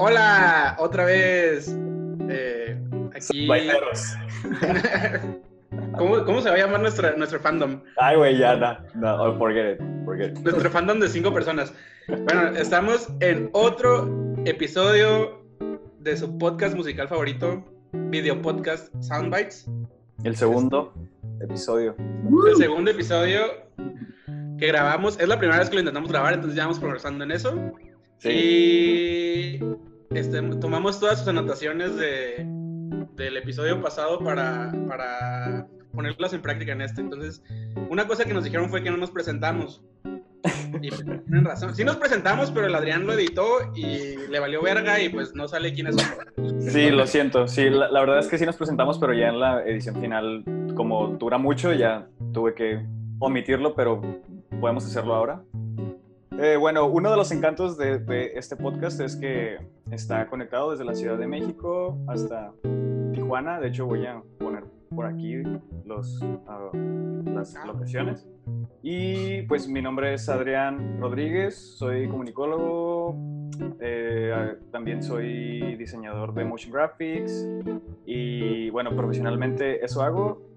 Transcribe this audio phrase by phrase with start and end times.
[0.00, 1.76] hola, otra vez.
[2.28, 2.80] Eh,
[3.14, 3.46] aquí.
[3.46, 4.14] Baileros.
[5.98, 7.82] ¿Cómo, ¿Cómo se va a llamar nuestra, nuestro fandom?
[7.98, 10.38] Ay, güey, ya, no, no, oh, forget it, forget it.
[10.38, 11.72] Nuestro fandom de cinco personas.
[12.08, 14.08] Bueno, estamos en otro
[14.46, 15.44] episodio
[15.98, 19.66] de su podcast musical favorito, video podcast Soundbites.
[20.24, 20.94] El segundo
[21.40, 21.94] episodio.
[22.48, 23.42] El segundo episodio
[24.58, 27.32] que grabamos, es la primera vez que lo intentamos grabar, entonces ya vamos progresando en
[27.32, 27.54] eso.
[28.18, 28.28] Sí.
[28.28, 29.60] Y
[30.10, 32.44] este, tomamos todas sus anotaciones de,
[33.14, 37.00] del episodio pasado para, para ponerlas en práctica en este.
[37.00, 37.42] Entonces,
[37.88, 39.84] una cosa que nos dijeron fue que no nos presentamos.
[40.82, 41.74] Y pues, tienen razón.
[41.74, 43.44] Sí nos presentamos, pero el Adrián lo editó
[43.74, 46.60] y le valió verga y pues no sale quiénes son.
[46.60, 47.46] Sí, lo siento.
[47.46, 50.44] Sí, la, la verdad es que sí nos presentamos, pero ya en la edición final,
[50.74, 52.84] como dura mucho, ya tuve que
[53.18, 54.00] omitirlo, pero
[54.60, 55.42] podemos hacerlo ahora.
[56.42, 59.58] Eh, bueno, uno de los encantos de, de este podcast es que
[59.90, 62.54] está conectado desde la Ciudad de México hasta
[63.12, 63.60] Tijuana.
[63.60, 65.42] De hecho, voy a poner por aquí
[65.84, 66.70] los, ah,
[67.26, 68.26] las locaciones.
[68.82, 73.14] Y pues mi nombre es Adrián Rodríguez, soy comunicólogo,
[73.78, 77.46] eh, también soy diseñador de motion graphics
[78.06, 80.49] y bueno, profesionalmente eso hago.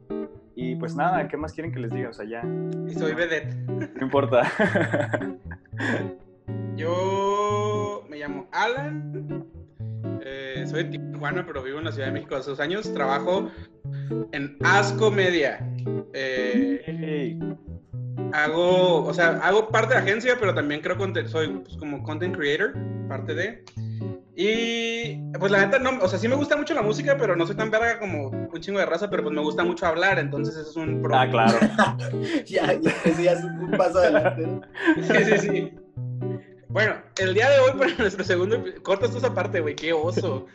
[0.55, 2.09] Y pues nada, ¿qué más quieren que les diga?
[2.09, 2.43] O sea, ya,
[2.87, 3.55] Y soy vedette.
[3.95, 4.43] no importa.
[6.75, 9.45] Yo me llamo Alan.
[10.21, 12.91] eh, soy de Tijuana, pero vivo en la Ciudad de México hace dos años.
[12.93, 13.49] Trabajo
[14.31, 15.59] en Asco Media.
[16.13, 17.39] Eh, Hey.
[18.33, 22.35] hago, o sea, hago parte de agencia, pero también creo que soy pues, como content
[22.35, 22.73] creator,
[23.07, 23.63] parte de.
[24.35, 27.45] Y pues la neta, no, o sea, sí me gusta mucho la música, pero no
[27.45, 30.55] soy tan verga como un chingo de raza, pero pues me gusta mucho hablar, entonces
[30.55, 31.15] eso es un pro.
[31.15, 31.59] Ah, claro.
[32.45, 34.47] ya, ya, ya es un paso adelante.
[35.01, 35.73] Sí, sí, sí.
[36.67, 40.47] Bueno, el día de hoy para nuestro segundo corta esto esa parte, güey, qué oso.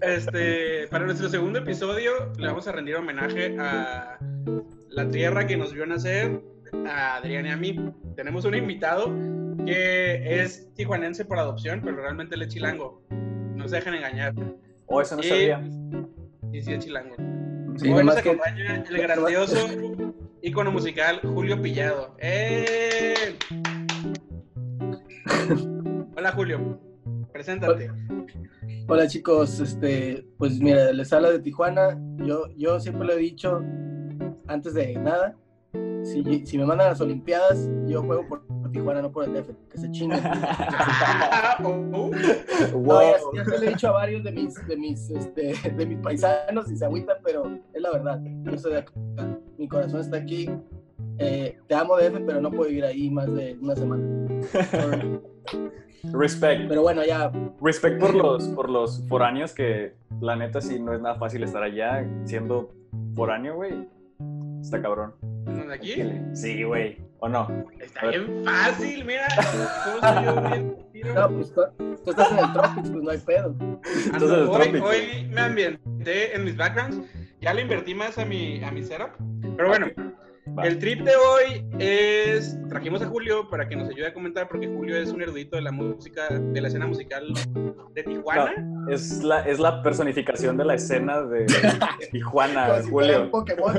[0.00, 4.18] Este, para nuestro segundo episodio le vamos a rendir homenaje a
[4.88, 6.40] la tierra que nos vio nacer,
[6.86, 7.76] a Adrián y a mí.
[8.16, 9.12] Tenemos un invitado
[9.64, 13.02] que es tijuanense por adopción, pero realmente él es chilango.
[13.10, 14.34] No se dejen engañar.
[14.86, 15.62] Oh, eso no Y- sabía.
[16.52, 17.14] Y sí es chilango.
[17.76, 19.56] Sí, Hoy nos que- acompaña el grandioso
[20.42, 22.16] ícono musical Julio Pillado.
[22.20, 23.36] ¡Eh!
[26.16, 26.80] Hola Julio,
[27.32, 27.90] preséntate.
[28.88, 31.98] Hola chicos, este, pues mira, les habla de Tijuana.
[32.18, 33.62] Yo, yo siempre lo he dicho
[34.46, 35.36] antes de nada.
[36.04, 39.32] Si, si me mandan a las Olimpiadas, yo juego por, por Tijuana, no por el
[39.34, 39.50] DF.
[39.70, 40.20] Que se chinguen.
[41.64, 41.76] Oh,
[42.72, 43.00] No, Wow.
[43.00, 45.98] ya, ya se lo he dicho a varios de mis, de mis, este, de mis
[45.98, 48.20] paisanos y se agüitan, pero es la verdad.
[48.44, 48.92] Yo soy de acá.
[49.58, 50.48] Mi corazón está aquí.
[51.18, 54.04] Eh, te amo DF, pero no puedo vivir ahí más de una semana.
[56.12, 56.68] Respect.
[56.68, 61.00] Pero bueno, ya Respect por los, por los foráneos, que la neta sí no es
[61.00, 62.70] nada fácil estar allá siendo
[63.14, 63.88] foráneo, güey.
[64.60, 65.14] Está cabrón.
[65.46, 66.02] ¿De aquí?
[66.34, 66.98] Sí, güey.
[67.20, 67.48] ¿O no?
[67.80, 69.26] Está bien fácil, mira.
[69.84, 71.14] ¿Cómo soy yo?
[71.14, 71.62] No, pues tú,
[72.04, 73.54] tú estás en el Tropics, pues no hay pedo.
[74.50, 77.00] Hoy, hoy me ambienté en mis backgrounds.
[77.40, 79.10] Ya le invertí más a mi, a mi setup.
[79.56, 79.86] Pero bueno,
[80.62, 82.56] El trip de hoy es.
[82.68, 85.62] Trajimos a Julio para que nos ayude a comentar, porque Julio es un erudito de
[85.62, 87.26] la música, de la escena musical
[87.94, 88.52] de Tijuana.
[88.88, 91.46] Es la, es la personificación de la escena de
[92.12, 93.30] Tijuana, si Julio.
[93.30, 93.74] Pokémon.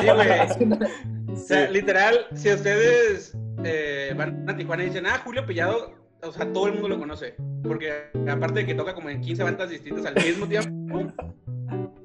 [0.00, 0.78] Sí, güey.
[1.34, 6.30] O sea, literal, si ustedes eh, van a Tijuana y dicen, ah, Julio Pillado, o
[6.30, 7.34] sea, todo el mundo lo conoce.
[7.64, 11.12] Porque aparte de que toca como en 15 bandas distintas al mismo tiempo,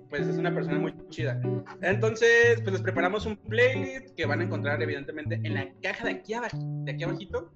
[0.10, 1.40] pues es una persona muy chida.
[1.82, 6.12] Entonces, pues les preparamos un playlist que van a encontrar evidentemente en la caja de
[6.12, 7.52] aquí, abajo, de aquí abajito,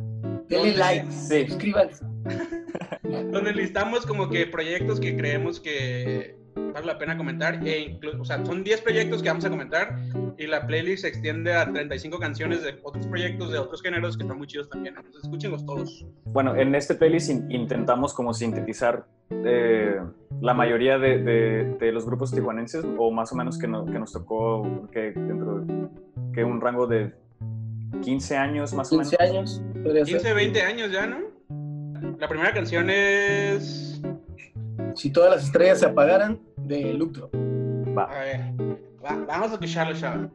[0.50, 1.48] Denle like, Sí.
[1.48, 2.06] suscríbanse.
[3.32, 6.36] donde listamos como que proyectos que creemos que
[6.74, 7.66] vale la pena comentar.
[7.68, 9.98] E inclu- o sea, son 10 proyectos que vamos a comentar
[10.38, 14.24] y la playlist se extiende a 35 canciones de otros proyectos de otros géneros que
[14.24, 14.96] están muy chidos también.
[14.96, 16.06] Entonces, escúchenlos todos.
[16.26, 20.00] Bueno, en este playlist in- intentamos como sintetizar eh,
[20.42, 24.00] la mayoría de, de- de los grupos tijuanenses, o más o menos que, no- que
[24.00, 25.88] nos tocó que dentro de
[26.34, 27.14] que un rango de
[28.04, 29.10] 15 años más o menos.
[29.12, 29.62] 15 años.
[29.84, 30.16] podría ser.
[30.16, 31.18] 15, 20 años ya, ¿no?
[32.20, 34.02] La primera canción es...
[34.96, 37.30] Si todas las estrellas se apagaran, de Lucro.
[37.98, 38.04] Va.
[38.06, 38.40] A ver,
[39.04, 40.28] va- vamos a escucharlo, chavos.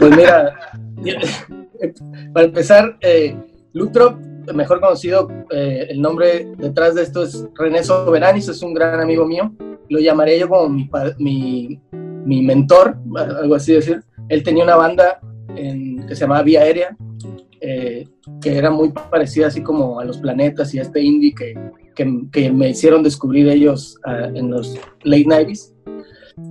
[0.00, 0.56] Pues mira,
[2.32, 3.36] Para empezar, eh,
[3.72, 4.18] Lutrop,
[4.54, 9.26] mejor conocido, eh, el nombre detrás de esto es René Soberanis, es un gran amigo
[9.26, 9.52] mío.
[9.88, 10.68] Lo llamaré yo como
[11.18, 11.80] mi,
[12.24, 14.02] mi, mentor, algo así decir.
[14.28, 15.20] Él tenía una banda
[15.54, 16.96] que se llamaba Vía Aérea,
[17.60, 18.06] eh,
[18.40, 21.58] que era muy parecida así como a los planetas y a este indie que,
[21.94, 25.74] que, que me hicieron descubrir ellos uh, en los late 90s.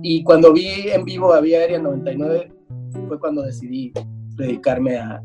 [0.02, 2.52] Y cuando vi en vivo a Vía Aérea 99,
[3.08, 3.92] fue cuando decidí
[4.36, 5.22] dedicarme a,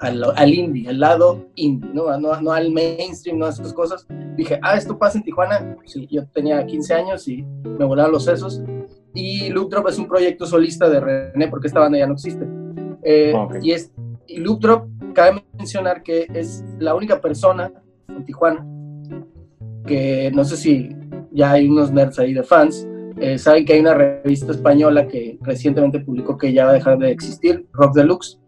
[0.00, 2.18] al, al, indie, al lado indie, ¿no?
[2.18, 4.06] No, no al mainstream, no a esas cosas.
[4.36, 5.76] Dije, ah, esto pasa en Tijuana.
[5.84, 8.62] Sí, yo tenía 15 años y me volaron los sesos.
[9.14, 12.46] Y Loop Drop es un proyecto solista de René, porque esta banda ya no existe.
[13.02, 13.60] Eh, okay.
[13.62, 13.92] Y, es,
[14.26, 17.72] y Loop Drop, cabe mencionar que es la única persona
[18.08, 18.66] en Tijuana
[19.88, 20.96] que no sé si
[21.32, 22.86] ya hay unos nerds ahí de fans,
[23.20, 26.98] eh, saben que hay una revista española que recientemente publicó que ya va a dejar
[26.98, 28.38] de existir, Rock Deluxe.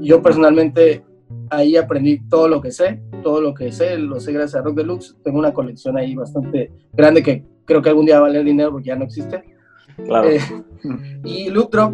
[0.00, 1.04] Yo personalmente
[1.50, 4.76] ahí aprendí todo lo que sé, todo lo que sé, lo sé gracias a Rock
[4.76, 5.16] Deluxe.
[5.22, 8.72] Tengo una colección ahí bastante grande que creo que algún día va a valer dinero
[8.72, 9.44] porque ya no existe.
[10.04, 10.28] Claro.
[10.28, 10.40] Eh,
[11.24, 11.92] y Loop Drop,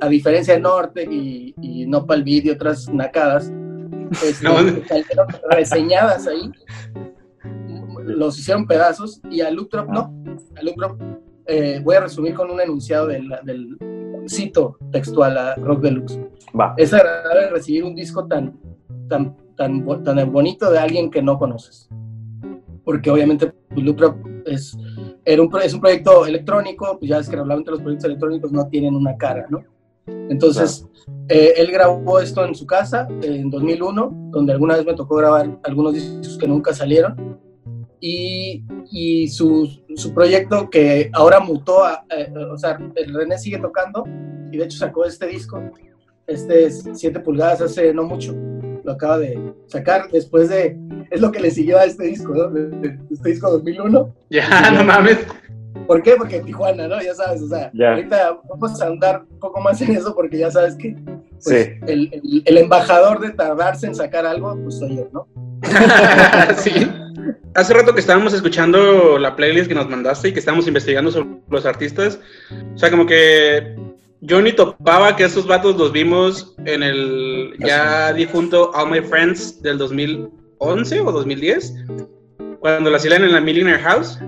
[0.00, 3.52] a diferencia de Norte y, y Nopal Beat y otras nacadas,
[4.24, 4.44] este,
[5.16, 5.26] no.
[5.50, 6.50] reseñadas ahí,
[8.04, 10.14] los hicieron pedazos y a Loop Drop no.
[10.56, 11.00] A Loop Drop
[11.50, 13.76] eh, voy a resumir con un enunciado del, del
[14.28, 16.20] cito textual a Rock Deluxe.
[16.58, 16.74] Va.
[16.76, 18.58] Es agradable recibir un disco tan,
[19.08, 21.88] tan, tan, tan bonito de alguien que no conoces.
[22.84, 24.16] Porque obviamente pues, Drop
[24.46, 24.76] es,
[25.24, 28.68] era un, es un proyecto electrónico, pues ya es que normalmente los proyectos electrónicos no
[28.68, 29.62] tienen una cara, ¿no?
[30.06, 30.86] Entonces,
[31.28, 35.58] eh, él grabó esto en su casa en 2001, donde alguna vez me tocó grabar
[35.62, 37.38] algunos discos que nunca salieron
[38.00, 43.58] y, y su, su, proyecto que ahora mutó, a, eh, o sea, el René sigue
[43.58, 44.04] tocando
[44.50, 45.62] y de hecho sacó este disco,
[46.26, 48.34] este es 7 pulgadas hace no mucho,
[48.84, 50.78] lo acaba de sacar después de,
[51.10, 52.56] es lo que le siguió a este disco, ¿no?
[53.10, 54.14] Este disco 2001.
[54.30, 55.18] Ya, no mames.
[55.86, 56.14] ¿Por qué?
[56.16, 57.02] Porque Tijuana, ¿no?
[57.02, 60.50] Ya sabes, o sea, ahorita vamos a andar un poco más en eso porque ya
[60.50, 60.96] sabes que
[61.44, 61.72] pues, Sí.
[61.86, 65.26] el, el- el embajador de tardarse en sacar algo, pues soy yo, ¿no?
[66.56, 66.90] sí.
[67.54, 71.28] Hace rato que estábamos escuchando la playlist que nos mandaste y que estábamos investigando sobre
[71.50, 72.18] los artistas.
[72.74, 73.76] O sea, como que
[74.20, 79.60] yo ni topaba que esos vatos los vimos en el ya difunto All My Friends
[79.62, 81.74] del 2011 o 2010,
[82.60, 84.18] cuando la hacían en la Millionaire House.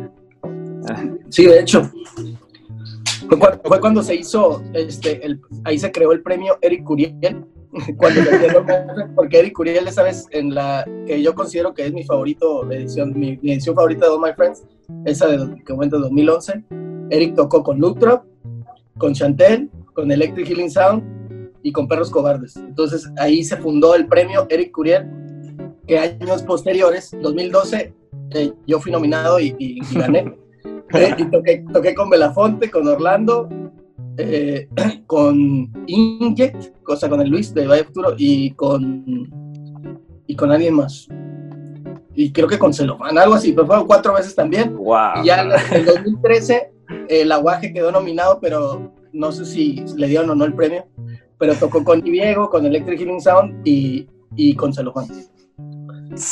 [1.31, 1.91] Sí, de hecho.
[3.39, 7.45] Fue, cu- fue cuando se hizo, este, el, ahí se creó el premio Eric Curiel,
[7.97, 8.67] cuando le dieron-
[9.15, 13.13] porque Eric Curiel, esa vez, en la que yo considero que es mi favorito, edición,
[13.19, 14.65] mi, mi edición favorita de All My Friends,
[15.07, 16.63] esa de, que cuenta 2011,
[17.11, 18.25] Eric tocó con Loop Drop,
[18.99, 21.03] con Chantel, con Electric Healing Sound
[21.63, 22.57] y con Perros Cobardes.
[22.57, 25.09] Entonces ahí se fundó el premio Eric Curiel,
[25.87, 27.95] que años posteriores, 2012,
[28.35, 30.35] eh, yo fui nominado y, y- y gané.
[30.95, 33.49] Eh, y toqué, toqué con Belafonte, con Orlando,
[34.19, 34.69] eh,
[35.07, 39.31] con Inject, o sea, con el Luis de Valle Futuro y con,
[40.27, 41.09] y con alguien más.
[42.15, 44.77] Y creo que con Celofán, algo así, pero fueron cuatro veces también.
[44.77, 45.23] Wow.
[45.23, 46.73] Y ya en el 2013
[47.09, 50.87] el Aguaje quedó nominado, pero no sé si le dieron o no el premio.
[51.39, 54.07] Pero tocó con Diego, con Electric Healing Sound y,
[54.37, 55.07] y con Celofán.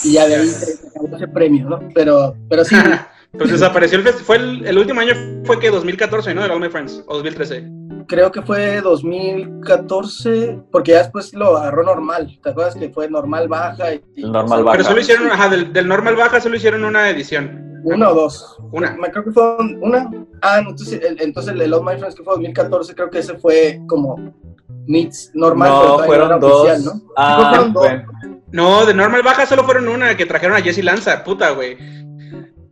[0.05, 1.81] Y ya de ahí se acabó ese premio, ¿no?
[1.95, 2.77] Pero, pero sí,
[3.33, 4.27] Pues desapareció el festival.
[4.27, 6.43] Fue el, el último año fue que 2014, ¿no?
[6.43, 7.71] De All My Friends, o 2013.
[8.09, 12.39] creo que fue 2014, porque ya después lo agarró normal.
[12.43, 13.95] ¿Te acuerdas que fue normal baja?
[13.95, 14.79] Y, normal baja.
[14.79, 17.81] Pero solo hicieron, ajá, del, del normal baja solo hicieron una edición.
[17.85, 18.59] Una o dos.
[18.73, 18.93] Una.
[18.93, 20.11] Me creo que fue una.
[20.43, 23.39] Ah, entonces el, entonces el de Love My Friends que fue 2014, creo que ese
[23.39, 24.35] fue como
[24.87, 25.71] meets normal.
[25.71, 26.53] pero No, fueron dos.
[26.53, 27.13] oficial, ¿no?
[27.17, 27.83] Ah, fueron dos.
[27.83, 28.05] bueno.
[28.53, 31.79] No, de normal baja solo fueron una, que trajeron a Jesse Lanza, puta, güey.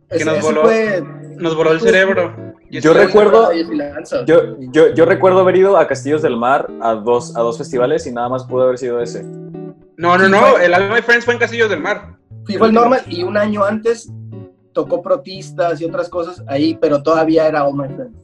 [0.09, 0.61] Ese, nos voló.
[0.63, 1.03] fue.
[1.37, 2.33] Nos voló el cerebro.
[2.71, 3.05] Yo Lanza.
[3.07, 4.25] recuerdo- Jesse Lanza.
[4.25, 8.05] Yo, yo, yo recuerdo haber ido a Castillos del Mar a dos, a dos festivales
[8.07, 9.23] y nada más pudo haber sido ese.
[9.23, 12.15] No, no, Sí, no, el All My Friends fue en Castillos del Mar.
[12.47, 14.11] Sí, fue el normal y un año antes
[14.73, 18.17] tocó protistas y otras cosas ahí, pero todavía era All My Friends.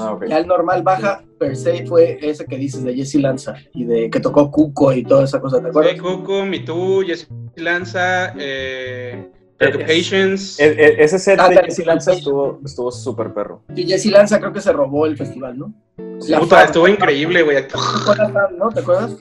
[0.00, 0.26] Ah, ok.
[0.28, 4.10] Ya el normal baja per se fue ese que dices de Jesse Lanza y de
[4.10, 5.98] que tocó Cuco y toda esa cosa, ¿te acuerdas?
[6.00, 10.58] Fue Cuco, Me Too, Jesse Lanza, eh, Preoccupations.
[10.60, 13.62] E- e- ese set Ah, de Jesse Lanza estuvo estuvo súper perro.
[13.74, 15.74] Y Jesse Lanza creo que se robó el festival, ¿no?
[16.38, 17.66] Puta, estuvo increíble, güey.
[17.66, 18.68] Tocó la FAM, ¿no?
[18.68, 19.16] ¿Te acuerdas?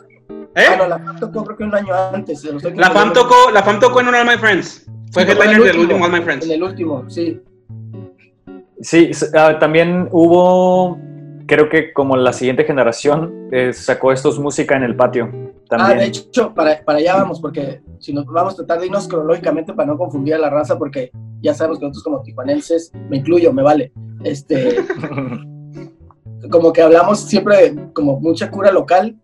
[0.55, 0.65] ¿Eh?
[0.69, 2.43] Ah, no, la FAM tocó creo que un año antes.
[2.75, 4.85] La FAM tocó, la FAM tocó en un All My Friends.
[5.11, 6.45] Fue Sí, headliner el del último All My Friends.
[6.45, 7.41] En el último, sí.
[8.81, 10.99] Sí, ah, también hubo
[11.47, 15.31] creo que como la siguiente generación eh, sacó estos música en el patio.
[15.69, 15.91] También.
[15.91, 19.07] Ah, de hecho, para, para allá vamos, porque si nos vamos a tratar de irnos
[19.07, 21.11] cronológicamente para no confundir a la raza, porque
[21.41, 23.91] ya sabemos que nosotros como tijuanenses, me incluyo, me vale,
[24.23, 24.77] este,
[26.51, 29.15] como que hablamos siempre como mucha cura local,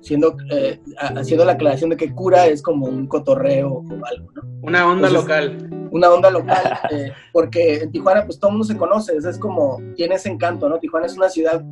[0.00, 4.42] siendo, eh, haciendo la aclaración de que cura es como un cotorreo o algo, ¿no?
[4.62, 5.88] Una onda local.
[5.92, 9.78] Una onda local, eh, porque en Tijuana pues todo el mundo se conoce, es como,
[9.96, 10.78] tiene ese encanto, ¿no?
[10.78, 11.62] Tijuana es una ciudad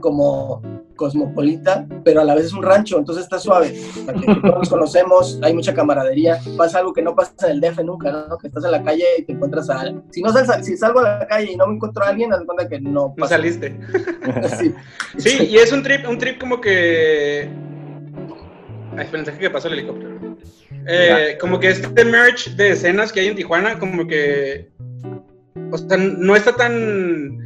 [0.00, 0.62] como
[0.96, 3.74] cosmopolita, pero a la vez es un rancho, entonces está suave.
[4.42, 6.38] Todos nos conocemos, hay mucha camaradería.
[6.56, 8.38] Pasa algo que no pasa en el DF nunca, ¿no?
[8.38, 10.02] Que estás en la calle y te encuentras a alguien.
[10.10, 12.68] Si, no si salgo a la calle y no me encuentro a alguien, haz cuenta
[12.68, 13.76] que no No saliste.
[15.18, 15.48] sí.
[15.50, 17.50] y es un trip, un trip como que.
[18.96, 20.14] Ay, esperen, que pasó el helicóptero.
[20.86, 24.70] Eh, como que este merch de escenas que hay en Tijuana, como que.
[25.70, 27.43] O sea, no está tan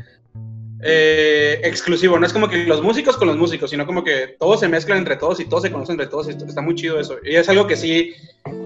[0.81, 2.19] eh, exclusivo.
[2.19, 4.99] No es como que los músicos con los músicos, sino como que todos se mezclan
[4.99, 6.29] entre todos y todos se conocen entre todos.
[6.29, 7.17] Y está muy chido eso.
[7.25, 8.15] Y es algo que sí,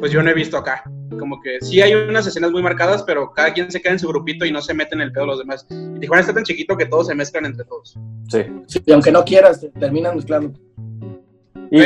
[0.00, 0.84] pues yo no he visto acá.
[1.18, 4.08] Como que sí hay unas escenas muy marcadas, pero cada quien se queda en su
[4.08, 5.66] grupito y no se mete en el pedo de los demás.
[5.70, 7.96] Y Tijuana está tan chiquito que todos se mezclan entre todos.
[8.28, 8.44] Sí.
[8.86, 10.52] y aunque no quieras, terminan mezclando.
[11.70, 11.78] Y,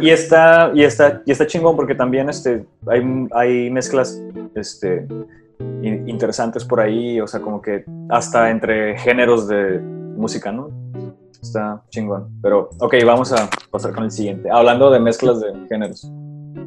[0.00, 4.18] y, está, y, está, y está chingón porque también este, hay, hay mezclas
[4.54, 5.06] este,
[5.82, 10.70] interesantes por ahí, o sea, como que hasta entre géneros de música, ¿no?
[11.40, 12.28] Está chingón.
[12.42, 14.48] Pero, ok, vamos a pasar con el siguiente.
[14.50, 16.08] Hablando de mezclas de géneros.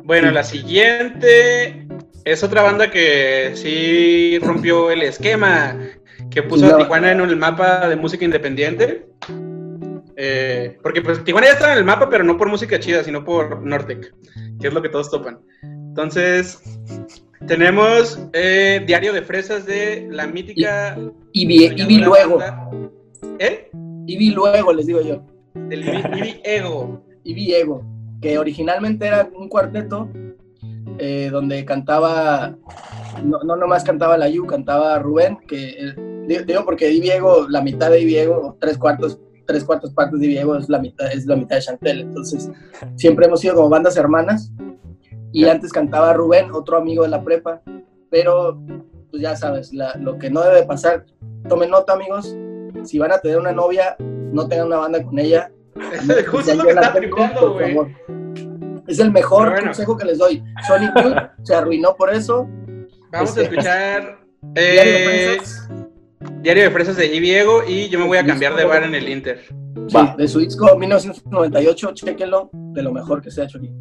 [0.03, 1.87] Bueno, la siguiente
[2.23, 5.75] es otra banda que sí rompió el esquema,
[6.29, 9.07] que puso a Tijuana en el mapa de música independiente.
[10.15, 13.23] Eh, porque pues Tijuana ya estaba en el mapa, pero no por música chida, sino
[13.23, 14.13] por Nortec,
[14.59, 15.39] que es lo que todos topan.
[15.63, 16.61] Entonces,
[17.45, 20.97] tenemos eh, Diario de Fresas de la mítica.
[21.31, 22.39] Y, vi, luego.
[23.39, 23.69] ¿Eh?
[24.07, 25.23] Y vi luego, les digo yo.
[25.53, 27.03] Del Ibi Ego.
[27.23, 27.83] Ibi Ego,
[28.21, 30.09] que originalmente era un cuarteto
[30.97, 32.55] eh, donde cantaba.
[33.23, 35.75] No, no nomás cantaba la Yu, cantaba Rubén, que.
[35.77, 40.19] Eh, digo porque Ibi Ego, la mitad de Ibi Ego, tres cuartos tres cuartos partes
[40.19, 42.01] de Ibi Ego es la mitad, es la mitad de Chantel.
[42.01, 42.51] Entonces,
[42.95, 44.51] siempre hemos sido como bandas hermanas
[45.31, 47.61] y antes cantaba Rubén, otro amigo de la prepa,
[48.09, 48.59] pero
[49.11, 51.05] pues ya sabes, lo que no debe pasar,
[51.47, 52.35] tomen nota amigos,
[52.83, 55.51] si van a tener una novia, no tengan una banda con ella.
[56.31, 57.95] Justo lo que está güey.
[58.87, 60.43] Es el mejor consejo que les doy.
[60.65, 62.47] Sonic Youth se arruinó por eso.
[63.11, 64.19] Vamos a este, escuchar
[64.55, 65.37] eh,
[66.41, 69.09] Diario de Fresas de Diego y yo me voy a cambiar de bar en el
[69.09, 69.41] Inter.
[69.87, 73.71] Sí, de su disco 1998, chequenlo, de lo mejor que se ha hecho aquí.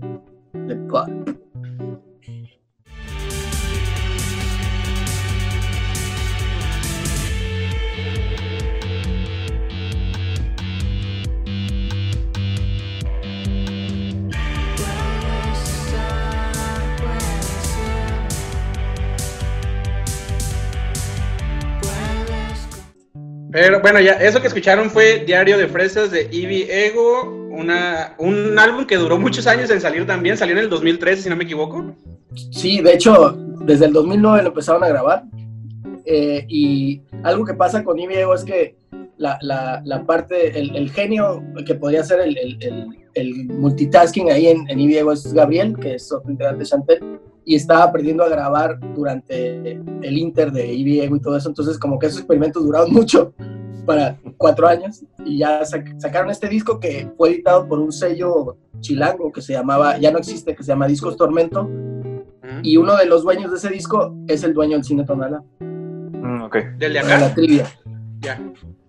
[23.56, 28.58] Pero bueno, ya eso que escucharon fue Diario de Fresas de Ivy Ego, una, un
[28.58, 31.44] álbum que duró muchos años en salir también, salió en el 2013 si no me
[31.44, 31.94] equivoco.
[32.50, 35.24] Sí, de hecho, desde el 2009 lo empezaron a grabar.
[36.04, 38.76] Eh, y algo que pasa con Ivy Ego es que
[39.16, 42.36] la, la, parte, el, genio que podría ser el,
[43.14, 47.20] el, multitasking ahí en, en Ivy Ego es Gabriel, que es otro integrante de Chantel
[47.46, 51.48] y estaba aprendiendo a grabar durante el Inter de IBIEGO y todo eso.
[51.48, 53.32] Entonces, como que esos experimentos duraron mucho,
[53.86, 59.32] para cuatro años, y ya sacaron este disco que fue editado por un sello chilango
[59.32, 61.70] que se llamaba, ya no existe, que se llama Discos Tormento,
[62.62, 65.42] y uno de los dueños de ese disco es el dueño del cine Tonala.
[65.60, 66.56] Mm, ok.
[66.78, 67.18] ¿Del de acá?
[67.18, 67.66] la trivia.
[68.20, 68.40] Ya.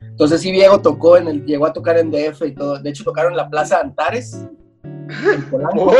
[0.02, 2.80] Entonces sí, Diego tocó en el, llegó a tocar en DF y todo.
[2.80, 4.48] De hecho, tocaron en la Plaza Antares,
[4.84, 5.94] en Polanco.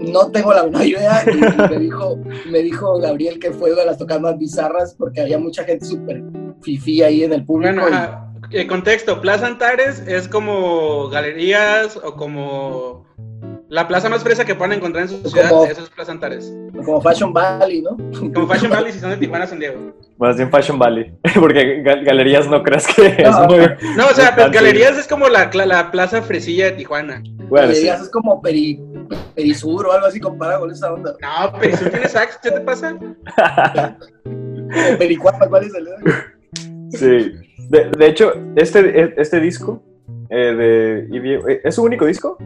[0.00, 1.24] No tengo la menor idea.
[1.26, 2.18] Y me, dijo,
[2.50, 5.84] me dijo Gabriel que fue una de las tocadas más bizarras porque había mucha gente
[5.84, 6.22] súper
[6.62, 7.80] fifí ahí en el público.
[7.80, 8.66] Bueno, y...
[8.66, 13.06] contexto, Plaza Antares es como galerías o como
[13.70, 16.52] la plaza más fresa que puedan encontrar en su ciudad, eso es Plaza Antares.
[16.84, 17.96] Como Fashion Valley, ¿no?
[18.34, 19.94] Como Fashion Valley si son de Tijuana, San Diego.
[20.18, 23.58] Más bien Fashion Valley, porque galerías no crees que es muy...
[23.96, 27.22] No, o sea, galerías es como la, la, plaza fresilla de Tijuana.
[27.48, 28.82] galerías es como peri,
[29.36, 31.14] Perisur o algo así comparado con esa onda.
[31.20, 32.98] No, Perisur tiene sax, ¿qué te pasa?
[34.98, 35.88] Pericuapa, ¿cuál es el?
[36.90, 37.32] Sí.
[37.68, 39.80] De, de hecho, este, este disco
[40.28, 42.36] eh, de ¿es su único disco?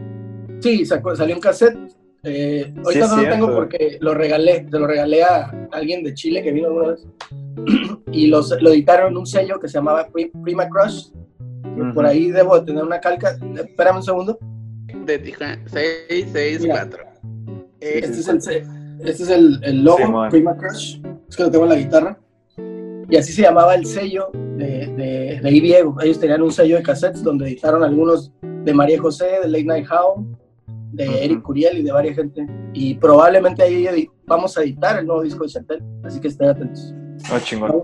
[0.65, 1.77] Sí, salió un cassette.
[2.23, 6.41] Eh, ahorita no lo tengo porque lo regalé, se lo regalé a alguien de Chile
[6.41, 7.05] que vino alguna vez.
[8.11, 10.07] y los, lo editaron en un sello que se llamaba
[10.43, 11.09] Prima Crush.
[11.93, 13.37] por ahí debo tener una calca.
[13.55, 14.39] Espérame un segundo.
[15.05, 17.03] De Tijuana, 664.
[17.79, 18.37] Este es el,
[19.01, 20.99] este es el, el logo, Prima Crush.
[21.29, 22.17] Es que lo tengo en la guitarra.
[23.07, 25.95] Y así se llamaba el sello de, de, de Diego.
[26.01, 29.85] Ellos tenían un sello de cassettes donde editaron algunos de María José, de Late Night
[29.91, 30.25] How,
[30.95, 32.45] de Eric Curiel y de varias gente.
[32.73, 36.93] Y probablemente ahí vamos a editar el nuevo disco de Chantel, así que estén atentos.
[37.31, 37.81] Oh, chingón.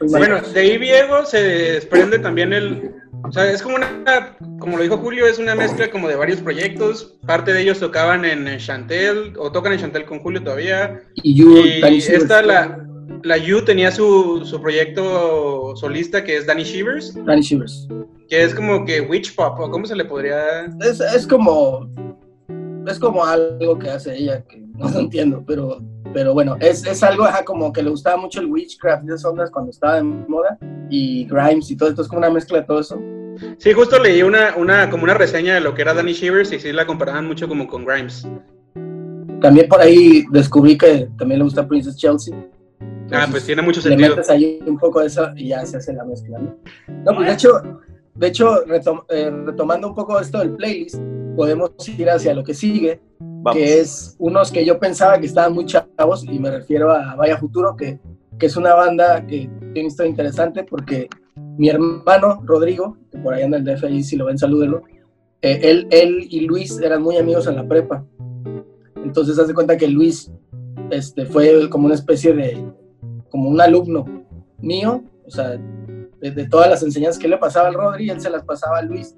[0.00, 2.92] Bueno, de ahí Diego se desprende también el.
[3.24, 4.36] O sea, es como una.
[4.60, 7.18] Como lo dijo Julio, es una mezcla como de varios proyectos.
[7.26, 11.00] Parte de ellos tocaban en Chantel, o tocan en Chantel con Julio todavía.
[11.14, 12.86] Y, you, y esta, la,
[13.24, 17.14] la You tenía su, su proyecto solista que es Danny Shivers.
[17.24, 17.88] Danny Shivers.
[18.28, 20.66] Que es como que Witch Pop, o cómo se le podría.
[20.80, 21.90] Es, es como
[22.90, 27.26] es como algo que hace ella que no entiendo, pero, pero bueno, es, es algo
[27.44, 30.58] como que le gustaba mucho el witchcraft de esas ondas cuando estaba de moda
[30.90, 33.00] y Grimes y todo esto, es como una mezcla de todo eso.
[33.58, 36.58] Sí, justo leí una, una, como una reseña de lo que era Danny Shivers y
[36.58, 38.26] sí la comparaban mucho como con Grimes.
[39.40, 42.34] También por ahí descubrí que también le gusta Princess Chelsea.
[43.12, 44.08] ah, pues tiene mucho sentido.
[44.08, 46.56] Le metes ahí un poco de eso y ya se hace la mezcla, ¿no?
[47.04, 47.62] No, pues de hecho,
[48.14, 48.64] de hecho
[49.10, 51.00] eh, retomando un poco esto del playlist,
[51.38, 53.00] podemos ir hacia lo que sigue,
[53.52, 57.38] que es unos que yo pensaba que estaban muy chavos, y me refiero a Vaya
[57.38, 58.00] Futuro, que,
[58.36, 61.08] que es una banda que tiene una historia interesante porque
[61.56, 64.82] mi hermano Rodrigo, que por ahí anda el DFI, si lo ven, salúdenlo,
[65.40, 68.04] eh, él, él y Luis eran muy amigos en la prepa.
[68.96, 70.32] Entonces, hace cuenta que Luis
[70.90, 72.64] este, fue como una especie de,
[73.30, 74.04] como un alumno
[74.58, 78.28] mío, o sea, de, de todas las enseñanzas que le pasaba al Rodri, él se
[78.28, 79.16] las pasaba a Luis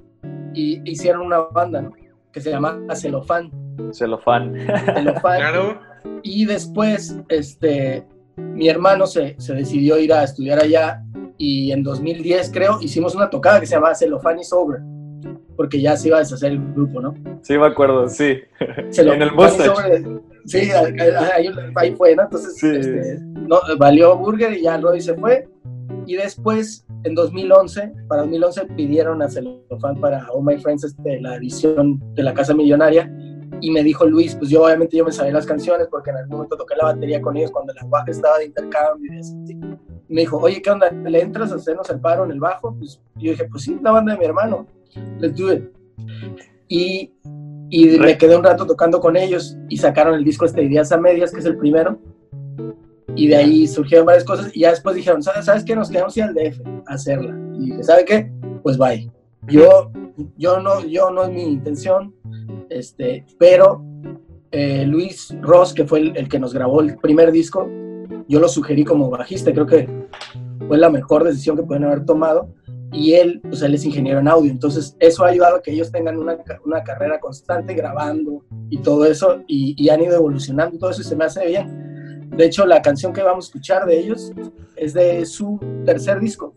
[0.52, 1.92] y hicieron una banda, ¿no?
[2.32, 3.50] Que se llama Celofán.
[3.92, 4.54] Celofán.
[4.94, 5.38] Celofán.
[5.38, 5.80] Claro.
[6.22, 8.06] Y después, este,
[8.36, 11.02] mi hermano se, se, decidió ir a estudiar allá
[11.36, 14.80] y en 2010, creo, hicimos una tocada que se llamaba Celofán is Over,
[15.56, 17.14] porque ya se iba a deshacer el grupo, ¿no?
[17.42, 18.38] Sí, me acuerdo, sí.
[18.60, 19.72] en el Mustache.
[20.44, 22.24] Sí, ahí, ahí, fue, ¿no?
[22.24, 22.66] Entonces, sí.
[22.68, 25.48] este, no, valió Burger y ya Roddy se fue.
[26.10, 31.36] Y después en 2011, para 2011 pidieron a Celofán para Oh My Friends este, la
[31.36, 33.08] edición de la Casa Millonaria
[33.60, 36.38] y me dijo Luis, pues yo obviamente yo me sabía las canciones porque en algún
[36.38, 39.54] momento toqué la batería con ellos cuando el lenguaje estaba de intercambio y así.
[40.08, 40.90] me dijo, oye, ¿qué onda?
[40.90, 42.74] ¿Le entras a hacernos el paro en el bajo?
[42.76, 44.66] Pues yo dije, pues sí, la banda de mi hermano,
[45.20, 45.62] let's do it.
[46.66, 47.12] Y,
[47.70, 50.98] y me quedé un rato tocando con ellos y sacaron el disco este Ideas a
[50.98, 52.00] Medias, que es el primero
[53.16, 55.74] y de ahí surgieron varias cosas y ya después dijeron, ¿sabes, ¿sabes qué?
[55.74, 57.36] Nos quedamos ir al DF a hacerla.
[57.58, 58.30] Y dije, ¿sabe qué?
[58.62, 59.10] Pues bye.
[59.48, 59.90] Yo,
[60.36, 62.14] yo, no, yo no es mi intención,
[62.68, 63.82] este, pero
[64.50, 67.68] eh, Luis Ross, que fue el, el, que nos grabó el primer disco,
[68.28, 69.88] yo lo sugerí como bajista, creo que
[70.68, 72.48] fue la mejor decisión que pueden haber tomado.
[72.92, 75.92] Y él, pues él es ingeniero en audio, entonces eso ha ayudado a que ellos
[75.92, 80.78] tengan una, una carrera constante grabando y todo eso, y, y han ido evolucionando y
[80.80, 81.89] todo eso, y se me hace bien
[82.30, 84.32] de hecho, la canción que vamos a escuchar de ellos
[84.76, 86.54] es de su tercer disco.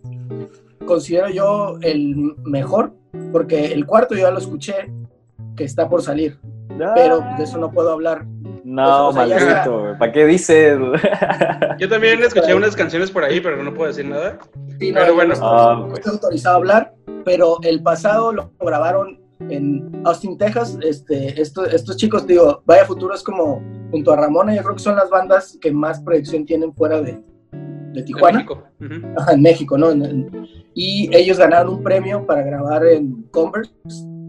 [0.85, 2.93] Considero yo el mejor,
[3.31, 4.91] porque el cuarto yo ya lo escuché,
[5.55, 6.39] que está por salir.
[6.81, 6.93] Ah.
[6.95, 8.25] Pero de eso no puedo hablar.
[8.63, 10.79] No, o sea, maldito, ¿para qué dices?
[11.79, 14.39] Yo también escuché unas canciones por ahí, pero no puedo decir nada.
[14.79, 15.35] Sí, no, pero bueno.
[15.35, 15.99] No, pues.
[15.99, 16.93] estoy autorizado a hablar,
[17.25, 20.77] pero el pasado lo grabaron en Austin, Texas.
[20.81, 24.83] Este, esto, estos chicos, digo, Vaya Futuro es como, junto a Ramona, yo creo que
[24.83, 27.23] son las bandas que más proyección tienen fuera de,
[27.93, 28.41] de Tijuana.
[28.41, 28.63] En México.
[28.79, 29.13] Uh -huh.
[29.17, 29.91] Ajá, en México, ¿no?
[29.91, 33.71] En, en, y ellos ganaron un premio para grabar en Converse,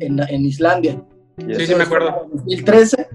[0.00, 1.02] en, en Islandia.
[1.38, 1.58] Yes.
[1.58, 2.26] Sí, sí, me acuerdo.
[2.30, 3.08] En 2013.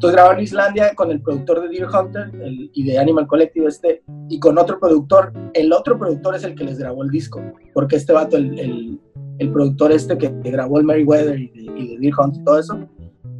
[0.00, 3.68] Entonces grabaron en Islandia con el productor de Deer Hunter el, y de Animal Collective
[3.68, 5.30] este, y con otro productor.
[5.52, 7.42] El otro productor es el que les grabó el disco,
[7.74, 9.00] porque este vato, el, el
[9.40, 12.44] el productor este que, que grabó el Meriwether y de, y de Deer Hunt y
[12.44, 12.78] todo eso,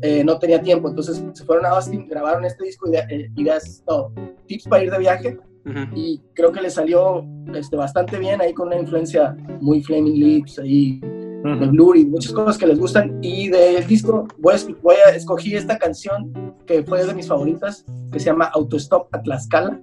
[0.01, 0.89] eh, no tenía tiempo.
[0.89, 4.11] Entonces se fueron a Austin, grabaron este disco y, de, ideas, no,
[4.47, 5.39] tips para ir de viaje.
[5.67, 5.89] Uh -huh.
[5.95, 7.23] Y creo que le salió
[7.55, 11.61] este, bastante bien ahí con una influencia muy Flaming Lips, ahí uh -huh.
[11.61, 13.19] de Blur y muchas cosas que les gustan.
[13.21, 17.85] Y del disco voy a, voy a escogí esta canción que fue de mis favoritas,
[18.11, 19.83] que se llama Autostop a Tlaxcala.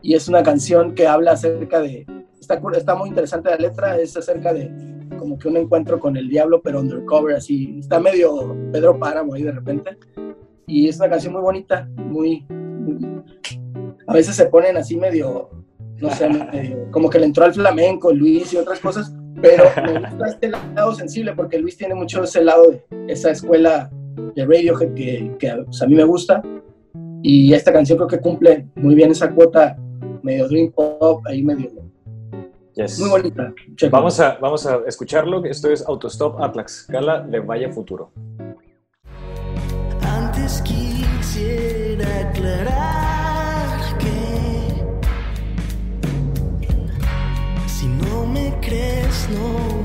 [0.00, 2.06] Y es una canción que habla acerca de,
[2.40, 4.95] está, está muy interesante la letra, es acerca de
[5.26, 7.76] como que un encuentro con el diablo, pero undercover, así.
[7.80, 9.98] Está medio Pedro Páramo ahí de repente.
[10.68, 13.22] Y es una canción muy bonita, muy, muy,
[14.06, 15.50] A veces se ponen así medio,
[15.98, 20.00] no sé, medio, como que le entró al flamenco, Luis y otras cosas, pero me
[20.00, 23.90] gusta este lado sensible porque Luis tiene mucho ese lado de esa escuela
[24.36, 26.40] de Radiohead que, que pues, a mí me gusta.
[27.22, 29.76] Y esta canción creo que cumple muy bien esa cuota
[30.22, 31.70] medio dream pop, ahí medio
[32.76, 32.98] Yes.
[32.98, 33.54] Muy bonita.
[33.90, 35.42] Vamos a, vamos a escucharlo.
[35.46, 38.12] Esto es Autostop a Tlaxcala de Valle Futuro.
[40.02, 44.84] Antes quisiera aclarar que
[47.66, 49.75] si no me crees no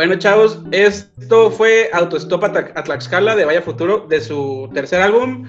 [0.00, 5.02] Bueno, chavos, esto fue Autostop a, Tla- a Tlaxcala de Vaya Futuro, de su tercer
[5.02, 5.46] álbum,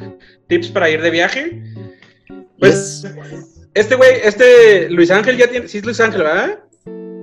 [0.47, 1.63] Tips para ir de viaje.
[2.59, 3.07] Pues,
[3.73, 6.59] este güey, este Luis Ángel ya tiene, sí es Luis Ángel, ¿verdad?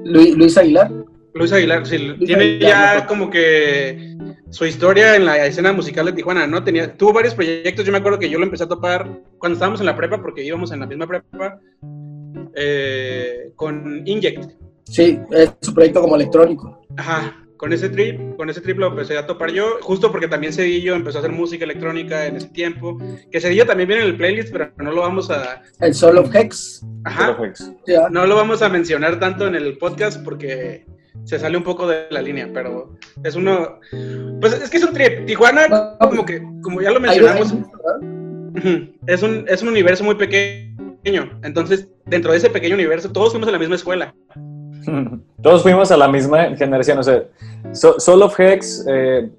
[0.07, 0.91] Luis, Luis Aguilar.
[1.35, 3.07] Luis Aguilar, sí, tiene Aguilar, ya mejor.
[3.09, 4.17] como que
[4.49, 6.65] su historia en la escena musical de Tijuana, ¿no?
[6.65, 9.81] Tenía, tuvo varios proyectos, yo me acuerdo que yo lo empecé a topar cuando estábamos
[9.81, 11.61] en la prepa, porque íbamos en la misma prepa,
[12.55, 14.51] eh, con Inject.
[14.85, 16.81] Sí, es su proyecto como electrónico.
[16.99, 20.53] Ajá, con ese trip, con ese trip lo empecé a topar yo, justo porque también
[20.53, 22.99] Cedillo empezó a hacer música electrónica en ese tiempo,
[23.31, 26.35] que Cedillo también viene en el playlist, pero no lo vamos a, El Soul of
[26.35, 26.85] Hex.
[27.05, 27.39] ajá.
[27.55, 28.09] Sí, ¿ah?
[28.11, 30.87] no lo vamos a mencionar tanto en el podcast porque
[31.25, 33.79] se sale un poco de la línea, pero es uno,
[34.41, 37.55] pues es que es un trip, Tijuana, No, como que, como ya lo mencionamos.
[39.07, 41.39] Es un, es un universo muy pequeño.
[41.45, 44.15] Entonces, dentro de ese pequeño universo, todos fuimos a la misma escuela.
[45.43, 46.99] Todos fuimos a la misma generación.
[46.99, 47.23] O sea,
[47.73, 49.31] So- Soul of Hex, eh,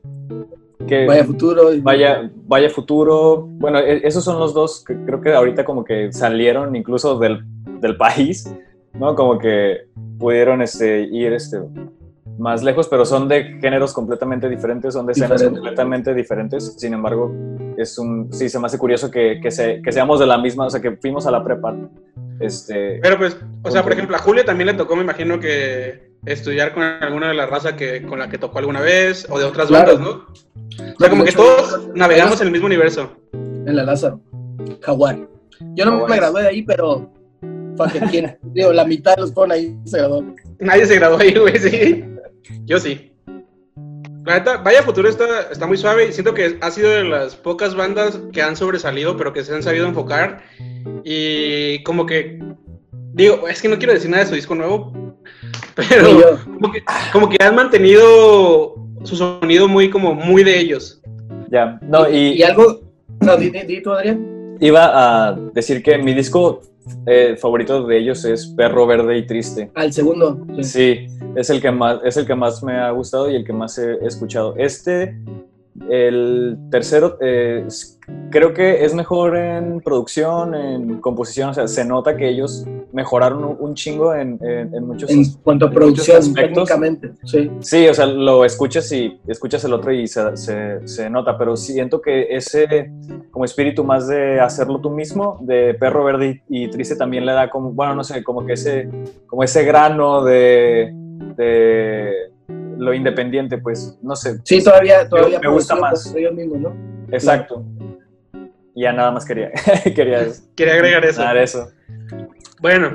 [0.88, 1.74] que Vaya futuro.
[1.74, 3.48] y- vaya, vaya futuro.
[3.48, 7.42] Bueno, e- esos son los dos que creo que ahorita como que salieron incluso del,
[7.82, 8.54] del país,
[8.94, 9.14] ¿no?
[9.16, 11.60] Como que pudieron este, ir este,
[12.38, 16.76] más lejos, pero son de géneros completamente diferentes, son de escenas completamente diferentes.
[16.78, 17.32] Sin embargo,
[17.78, 20.66] es un, sí, se me hace curioso que, que, se- que seamos de la misma,
[20.66, 21.76] o sea, que fuimos a la prepa.
[22.40, 26.10] Este, Pero pues, o sea, por ejemplo, a Julio también le tocó, me imagino que
[26.26, 29.46] estudiar con alguna de la raza que, con la que tocó alguna vez, o de
[29.46, 29.98] otras Claro.
[29.98, 30.26] bandas, ¿no?
[30.96, 33.16] O sea, como que todos navegamos en el mismo universo.
[33.34, 34.22] En la Lázaro.
[34.82, 35.18] Jaguar.
[35.76, 37.12] Yo no me gradué de ahí, pero.
[38.44, 40.24] Digo, la mitad de los fueron ahí se graduó.
[40.60, 42.06] Nadie se graduó ahí, güey, sí.
[42.66, 43.14] Yo sí.
[44.26, 47.36] La neta, Vaya Futuro está, está muy suave y siento que ha sido de las
[47.36, 50.42] pocas bandas que han sobresalido, pero que se han sabido enfocar.
[51.04, 52.40] Y como que,
[53.14, 54.92] digo, es que no quiero decir nada de su disco nuevo,
[55.76, 61.02] pero como que, como que han mantenido su sonido muy, como muy de ellos.
[61.50, 62.82] ya, no, y, y algo.
[63.22, 64.39] No, di, di- di tú, Adrián.
[64.60, 66.62] Iba a decir que mi disco
[67.06, 69.72] eh, favorito de ellos es Perro Verde y Triste.
[69.76, 70.46] Al segundo.
[70.62, 70.64] sí.
[70.64, 73.54] Sí, es el que más, es el que más me ha gustado y el que
[73.54, 74.56] más he escuchado.
[74.58, 75.18] Este,
[75.90, 77.66] el tercero, eh,
[78.32, 83.56] creo que es mejor en producción, en composición, o sea, se nota que ellos mejoraron
[83.60, 87.12] un, chingo en, en- en muchos En cuanto a producción, técnicamente.
[87.24, 87.52] Sí.
[87.60, 91.56] Sí, o sea, lo escuchas y escuchas el otro y se, se- se nota, pero
[91.56, 92.92] siento que ese
[93.32, 97.32] como espíritu más de hacerlo tú mismo, de perro verde y, y triste también le
[97.34, 98.90] da como, bueno, no sé, como que ese,
[99.28, 100.92] como ese grano de,
[101.38, 102.29] de
[102.80, 105.08] lo independiente, pues, no sé, Sí, todavía.
[105.08, 106.14] todavía me gusta más.
[106.16, 106.76] ellos mismos, ¿no?
[107.12, 107.64] exacto.
[108.76, 109.52] Y ya nada más quería,
[109.96, 111.06] quería Quería agregar
[111.38, 111.70] eso.
[112.62, 112.92] Bueno,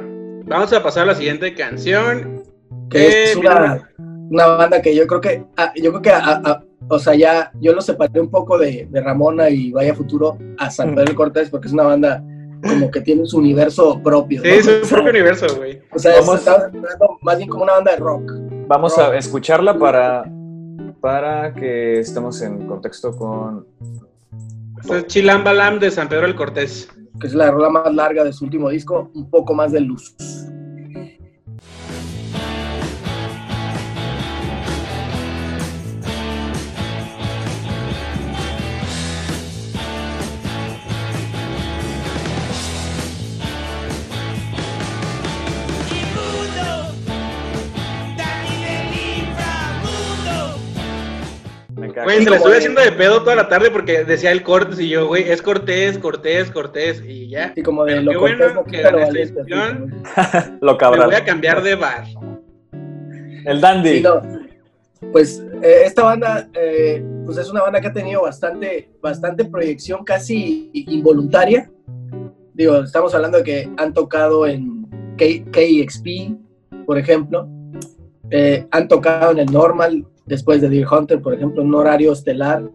[0.46, 2.42] vamos a pasar a la siguiente canción.
[2.90, 3.90] Que Eh, es una,
[4.30, 7.50] una banda que yo creo que, ah, yo creo que, ah, ah, o sea, ya
[7.60, 11.50] yo lo separé un poco de, de Ramona y Vaya Futuro a San Pedro Cortés
[11.50, 12.22] porque es una banda
[12.62, 14.40] como que tiene su universo propio.
[14.42, 14.54] Sí, ¿no?
[14.54, 15.80] es O su sea, propio universo, güey.
[15.92, 18.32] O sea, es- estamos hablando más bien como una banda de rock.
[18.66, 20.24] Vamos a escucharla para,
[21.00, 23.66] para que estemos en contexto con...
[24.80, 26.88] Esto es Chilambalam de San Pedro del Cortés.
[27.20, 30.14] que es la rola más larga de su último disco, un poco más de luz.
[52.04, 54.78] Güey, se la estuve de- haciendo de pedo toda la tarde porque decía el Cortés
[54.80, 57.46] y yo, güey, es Cortés, Cortés, Cortés y ya.
[57.46, 59.44] Así como de Pero lo bueno cortés, no que gané valiente, esta
[60.50, 61.06] como- Lo Me cabrón.
[61.06, 62.04] voy a cambiar de bar.
[63.44, 63.96] El dandy.
[63.96, 64.22] Sí, no.
[65.12, 70.02] Pues eh, esta banda, eh, pues es una banda que ha tenido bastante, bastante proyección
[70.04, 71.70] casi involuntaria.
[72.54, 74.86] Digo, estamos hablando de que han tocado en
[75.18, 76.36] K- KXP,
[76.86, 77.48] por ejemplo.
[78.30, 82.12] Eh, han tocado en el Normal, después de Deer Hunter, por ejemplo, en un horario
[82.12, 82.68] estelar.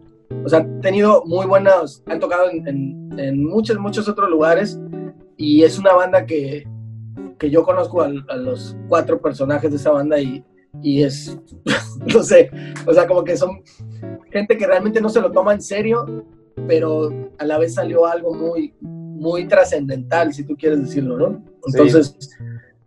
[0.44, 4.78] O sea, han tenido muy buenas, han tocado en, en- en muchos, muchos otros lugares.
[5.36, 6.66] Y es una banda que,
[7.38, 10.44] que yo conozco a, a los cuatro personajes de esa banda y,
[10.82, 11.36] y es,
[12.14, 12.50] no sé,
[12.86, 13.62] o sea, como que son,
[14.30, 16.24] gente que realmente no se lo toma en serio,
[16.68, 21.42] pero a la vez salió algo muy, muy trascendental, si tú quieres decirlo, ¿no?
[21.66, 22.16] Entonces,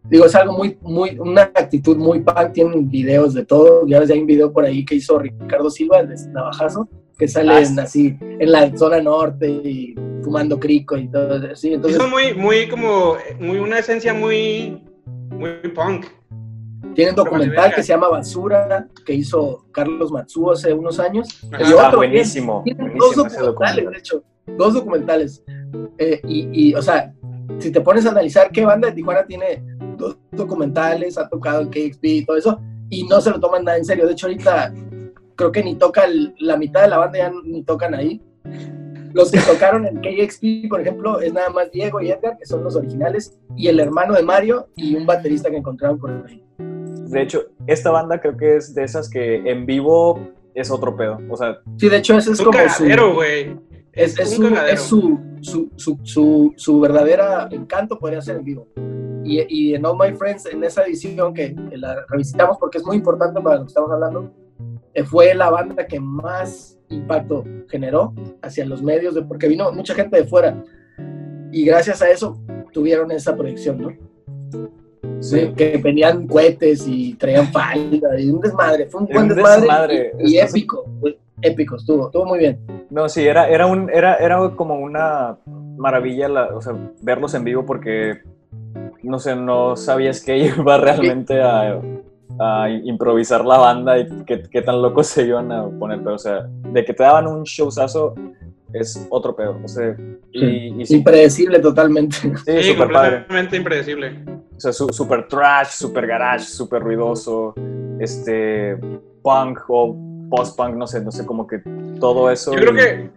[0.10, 4.10] digo, es algo muy, muy, una actitud muy punk, tienen videos de todo, ya ves,
[4.12, 6.88] hay un video por ahí que hizo Ricardo Silva, el de Navajazo,
[7.18, 11.74] que salen así en la zona norte y fumando crico y todo así.
[11.74, 14.82] Entonces, Hizo muy, muy como, muy una esencia muy,
[15.30, 16.06] muy punk.
[16.96, 21.28] Tienen documental que se llama Basura, que hizo Carlos Matsuo hace unos años.
[21.52, 21.70] Ajá.
[21.70, 22.62] Y otro, buenísimo.
[22.64, 23.94] Tienen dos buenísimo ese documentales, documental.
[23.94, 24.24] de hecho.
[24.58, 25.44] Dos documentales.
[25.98, 27.14] Eh, y, y, o sea,
[27.60, 29.64] si te pones a analizar qué banda de Tijuana tiene
[30.04, 33.78] dos documentales, ha tocado en KXP y todo eso, y no se lo toman nada
[33.78, 34.06] en serio.
[34.06, 34.74] De hecho, ahorita
[35.36, 38.22] creo que ni toca el- la mitad de la banda, ya ni tocan ahí.
[39.14, 42.64] Los que tocaron en KXP, por ejemplo, es nada más Diego y Edgar, que son
[42.64, 46.44] los originales, y el hermano de Mario y un baterista que encontraron por ahí.
[46.58, 50.20] De hecho, esta banda creo que es de esas que en vivo
[50.56, 51.20] es otro pedo.
[51.30, 52.58] O sea, Sí, de hecho, ese es como su...
[52.58, 53.24] cagadero.
[53.92, 54.74] Es, es, un su, cagadero.
[54.74, 58.68] es su, su, su, su, su verdadera encanto, podría ser en vivo.
[59.24, 62.86] Y, y en All My Friends, en esa edición que, que la revisitamos porque es
[62.86, 64.32] muy importante para lo que estamos hablando,
[64.94, 69.96] eh, fue la banda que más impacto generó hacia los medios, de, porque vino mucha
[69.96, 70.62] gente de fuera.
[71.52, 72.38] Y gracias a eso
[72.72, 73.90] tuvieron esa proyección, ¿no?
[75.20, 75.54] sí.
[75.56, 78.88] Que venían cohetes y traían falda y un desmadre.
[78.88, 80.12] Fue un buen un desmadre, desmadre.
[80.20, 80.86] y, y épico.
[81.42, 82.60] épico, estuvo, estuvo muy bien.
[82.90, 85.38] No, sí, era, era, un, era, era como una
[85.78, 88.22] maravilla la- o sea, verlos en vivo porque,
[89.04, 91.80] no sé, no sabías que iba realmente a,
[92.40, 96.20] a improvisar la banda y qué, qué tan locos se iban a poner, pero o
[96.20, 98.16] sea, de que te daban un showzazo
[98.74, 99.96] es otro pedo, o sea,
[100.32, 102.16] y, y sí, Impredecible totalmente.
[102.16, 102.30] sí,
[102.64, 102.88] Sí, padre.
[103.20, 104.20] completamente impredecible.
[104.56, 107.54] O sea, su- súper trash, súper garage, súper ruidoso,
[108.00, 108.76] este,
[109.22, 109.96] punk o
[110.30, 111.60] post-punk, no sé, no sé, como que
[112.00, 112.52] todo eso.
[112.54, 113.10] Yo creo y- que,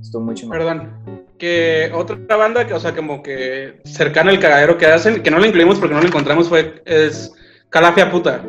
[0.00, 0.56] Estuvo muy chingón.
[0.58, 0.90] perdón,
[1.38, 5.38] que otra banda, que, o sea, como que cercana al cagadero que hacen, que no
[5.38, 7.32] la incluimos porque no la encontramos, fue, es
[7.70, 8.44] Calafia Puta.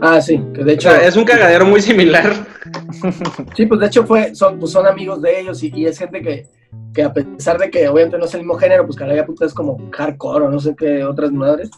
[0.00, 2.32] Ah, sí, que de O hecho, sea, es un cagadero muy similar.
[3.56, 6.22] sí, pues de hecho fue, son, pues son amigos de ellos y, y es gente
[6.22, 6.46] que,
[6.94, 9.54] que a pesar de que obviamente no es el mismo género, pues Caraya Puta es
[9.54, 11.70] como hardcore o no sé qué otras madres,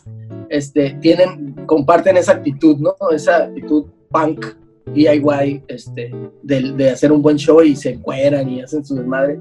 [0.49, 2.95] este, tienen, comparten esa actitud, ¿no?
[3.11, 4.47] Esa actitud punk,
[4.87, 6.11] DIY, este,
[6.43, 9.39] de, de hacer un buen show y se encueran y hacen su desmadre.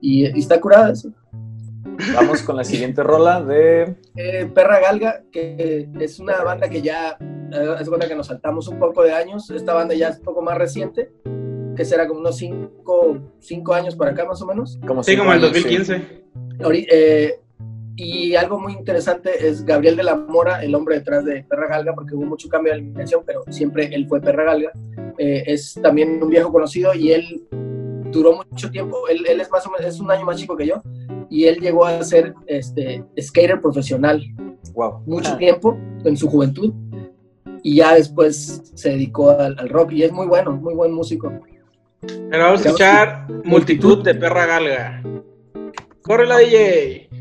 [0.00, 1.10] Y, y está curada eso.
[2.14, 3.94] Vamos con la siguiente rola de.
[4.16, 8.66] Eh, Perra Galga, que es una banda que ya, eh, es cuenta que nos saltamos
[8.68, 11.10] un poco de años, esta banda ya es un poco más reciente,
[11.76, 14.78] que será como unos 5 años para acá más o menos.
[14.86, 15.62] Como Sí, como el años, sí.
[15.76, 16.22] 2015.
[16.60, 17.40] Ori- eh,
[18.02, 21.94] y algo muy interesante es Gabriel de la Mora, el hombre detrás de Perra Galga,
[21.94, 24.72] porque hubo mucho cambio de alineación, pero siempre él fue Perra Galga.
[25.18, 27.42] Eh, es también un viejo conocido y él
[28.10, 30.66] duró mucho tiempo, él, él es más o menos, es un año más chico que
[30.66, 30.82] yo,
[31.30, 34.22] y él llegó a ser este, skater profesional
[34.74, 35.02] Wow.
[35.06, 36.72] mucho Ah, tiempo en su juventud
[37.62, 41.32] y ya después se dedicó al, al rock y es muy bueno, muy buen músico.
[42.00, 45.02] Pero vamos a escuchar Multitud de Perra Galga.
[46.02, 47.11] ¡Corre la DJ!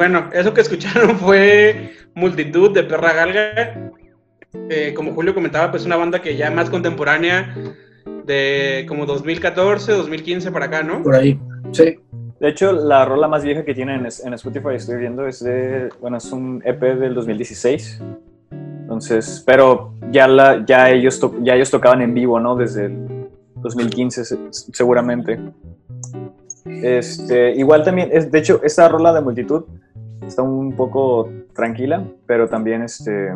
[0.00, 3.90] Bueno, eso que escucharon fue Multitud de Perra Galga.
[4.70, 7.54] Eh, como Julio comentaba, pues una banda que ya más contemporánea
[8.24, 11.02] de como 2014, 2015 para acá, ¿no?
[11.02, 11.38] Por ahí,
[11.72, 11.98] sí.
[12.40, 15.90] De hecho, la rola más vieja que tienen en, en Spotify, estoy viendo, es de.
[16.00, 18.00] Bueno, es un EP del 2016.
[18.80, 22.56] Entonces, pero ya, la, ya, ellos, to- ya ellos tocaban en vivo, ¿no?
[22.56, 25.38] Desde el 2015, se- seguramente.
[26.64, 29.64] Este, igual también, es, de hecho, esta rola de multitud
[30.26, 33.34] está un poco tranquila, pero también este,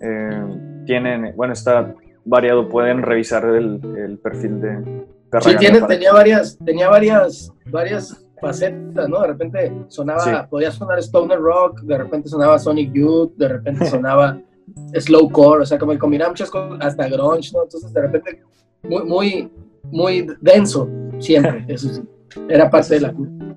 [0.00, 6.12] eh, tienen, bueno, está variado, pueden revisar el, el perfil de Perra Sí, tiene, tenía
[6.12, 9.20] varias, tenía varias, varias facetas, ¿no?
[9.20, 10.30] De repente sonaba, Sí.
[10.50, 14.38] podía sonar Stoner Rock, de repente sonaba Sonic Youth, de repente sonaba
[14.94, 17.62] Slowcore, o sea, como que combinaba muchas cosas, hasta grunge, ¿no?
[17.62, 18.42] Entonces, de repente,
[18.82, 19.52] muy, muy,
[19.84, 22.02] muy denso, siempre, eso sí.
[22.48, 23.56] Era parte de la cultura.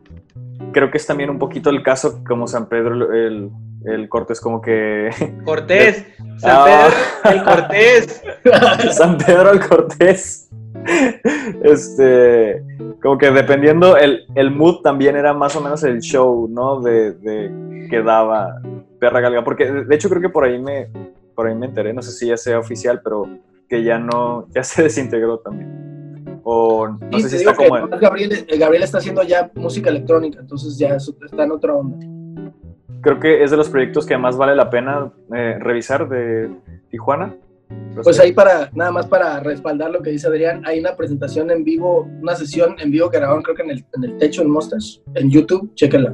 [0.73, 3.49] Creo que es también un poquito el caso como San Pedro el,
[3.85, 5.09] el corte es como que
[5.45, 6.05] Cortés,
[6.37, 6.89] San Ah.
[7.23, 8.23] Pedro, el Cortés.
[8.97, 10.49] San Pedro el Cortés
[11.63, 12.63] este,
[13.01, 16.81] como que dependiendo, el, el mood también era más o menos el show, ¿no?
[16.81, 18.61] De, de que daba
[18.99, 20.89] Perra Galga, porque de hecho creo que por ahí me,
[21.35, 23.27] por ahí me enteré, no sé si ya sea oficial, pero
[23.69, 25.82] que ya no, ya se desintegró también.
[26.43, 27.75] O no Y sé si está como...
[27.75, 31.97] además Gabriel, eh, Gabriel está haciendo ya música electrónica, entonces ya está en otra onda.
[33.01, 36.49] Creo que es de los proyectos que más vale la pena eh, revisar de
[36.89, 37.35] Tijuana.
[38.03, 41.63] Pues ahí para, nada más para respaldar lo que dice Adrián, hay una presentación en
[41.63, 44.49] vivo, una sesión en vivo que grabaron creo que en el, en el techo en
[44.49, 46.13] Mostas, en YouTube, chéquenla.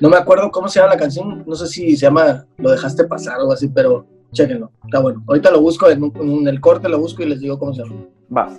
[0.00, 3.04] No me acuerdo cómo se llama la canción, no sé si se llama Lo dejaste
[3.04, 5.22] pasar o algo así, pero chéquenlo, está bueno.
[5.26, 8.06] Ahorita lo busco, en, en el corte lo busco y les digo cómo se llama.
[8.34, 8.58] Va.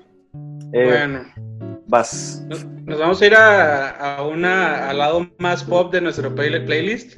[0.74, 1.22] Eh, Bueno,
[1.88, 2.44] Vas.
[2.48, 6.66] nos, nos vamos a ir a, a una, al lado más pop de nuestro play-
[6.66, 7.18] playlist.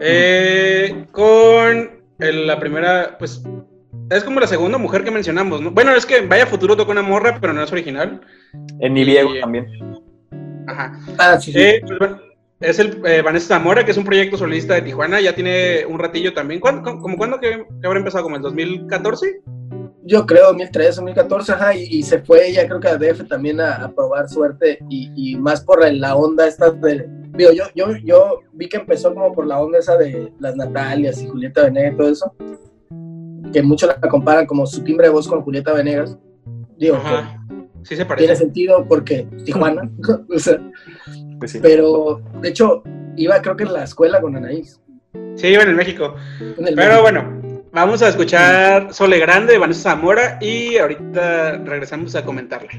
[0.00, 3.42] Eh, con el- la primera, pues,
[4.10, 5.70] es como la segunda mujer que mencionamos, ¿no?
[5.70, 8.20] Bueno, es que Vaya Futuro toca una morra, pero no es original.
[8.80, 9.66] En Nibiego también.
[10.66, 10.98] Ajá.
[11.18, 11.58] Ah, sí, sí.
[11.60, 12.18] Eh, pues, bueno,
[12.60, 15.98] es el eh, Vanessa Zamora, que es un proyecto solista de Tijuana, ya tiene un
[15.98, 16.60] ratillo también.
[16.60, 18.24] ¿Cuándo, cómo, cuándo que, que habrá empezado?
[18.24, 19.40] ¿Como el 2014?
[20.06, 23.58] Yo creo 2013, 2014, ajá, y, y se fue ella creo que a DF también
[23.60, 27.08] a, a probar suerte y, y más por la, onda esta de...
[27.36, 31.22] Digo, yo, yo, yo vi que empezó como por la onda esa de las Natalias
[31.22, 32.34] y Julieta Venegas y todo eso,
[33.52, 36.16] que muchos la comparan como su timbre de voz con Julieta Venegas.
[36.76, 37.40] Digo, Ajá.
[37.82, 38.26] Sí se que parece.
[38.26, 39.90] tiene sentido porque Tijuana,
[40.34, 40.58] o sea,
[41.38, 41.58] Pues sí.
[41.62, 42.82] pero de hecho
[43.16, 44.80] iba creo que en la escuela con Anaís.
[45.36, 46.14] Sí, iban en México.
[46.58, 47.40] en el- Pero bueno,
[47.74, 52.70] vamos a escuchar Sole Grande de Vanessa Zamora y ahorita regresamos a comentarla.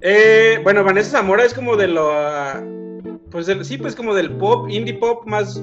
[0.00, 2.10] Eh, bueno, Vanessa Zamora es como de lo.
[3.30, 5.62] Pues del- sí, pues como del pop, indie pop más.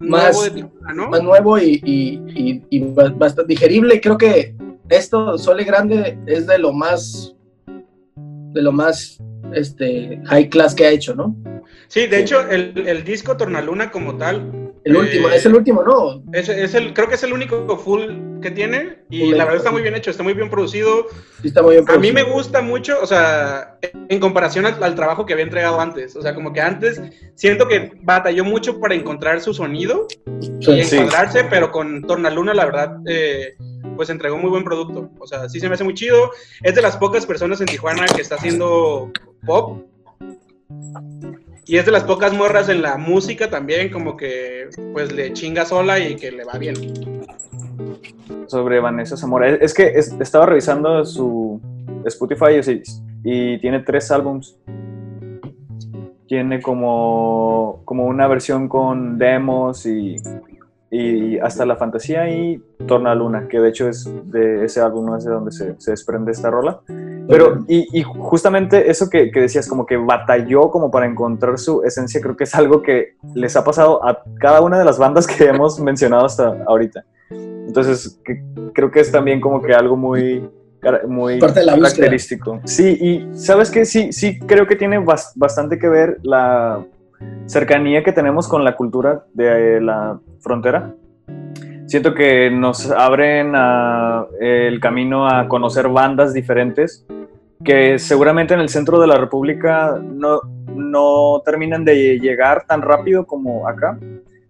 [0.00, 1.08] Más- nuevo de Tijuana, ¿no?
[1.08, 4.00] más nuevo y, y- y- y ba- bastante digerible.
[4.00, 4.54] Creo que
[4.88, 7.34] esto, Sole Grande, es de lo más,
[8.52, 11.36] de lo más este, high class que ha hecho, ¿no?
[11.86, 14.63] Sí, de hecho, el, el disco Tornaluna como tal.
[14.84, 16.22] El eh, último, es el último, ¿no?
[16.32, 19.58] Es, es el, creo que es el único full que tiene y Full la verdad
[19.58, 21.06] está muy bien hecho, está muy bien producido.
[21.40, 24.94] Sí, está muy bien A mí me gusta mucho, o sea, en comparación al, al
[24.94, 26.14] trabajo que había entregado antes.
[26.16, 27.00] O sea, como que antes
[27.34, 30.06] siento que batalló mucho para encontrar su sonido
[30.60, 30.70] Sí.
[30.72, 30.96] y Sí.
[30.96, 33.54] encuadrarse, pero con Tornaluna, la verdad, eh,
[33.96, 35.10] pues entregó muy buen producto.
[35.18, 36.30] O sea, sí se me hace muy chido.
[36.62, 39.10] Es de las pocas personas en Tijuana que está haciendo
[39.46, 39.82] pop.
[41.66, 45.64] Y es de las pocas morras en la música también, como que pues le chinga
[45.64, 46.74] sola y que le va bien.
[48.46, 49.48] sobre Vanessa Zamora.
[49.48, 51.60] Es, que es- estaba revisando su
[52.04, 52.60] Spotify
[53.24, 54.56] y, y tiene tres álbums.
[56.28, 60.16] Tiene como, como una versión con demos y,
[60.96, 65.16] y hasta la fantasía y Torna Luna, que de hecho es de ese álbum, no
[65.16, 66.80] es de donde se, se desprende esta rola.
[67.26, 71.82] Pero, y, y justamente eso que, que decías, como que batalló como para encontrar su
[71.82, 75.26] esencia, creo que es algo que les ha pasado a cada una de las bandas
[75.26, 77.04] que hemos mencionado hasta ahorita.
[77.30, 80.48] Entonces, que- creo que es también como que algo muy,
[81.08, 81.76] muy la búsqueda.
[81.80, 82.60] característico.
[82.64, 86.84] Sí, y sabes que sí, sí, creo que tiene bas- bastante que ver la
[87.46, 90.94] cercanía que tenemos con la cultura de eh, la frontera.
[91.86, 97.06] Siento que nos abren a- el camino a conocer bandas diferentes
[97.62, 100.40] que seguramente en el centro de la República no,
[100.74, 103.98] no terminan de llegar tan rápido como acá.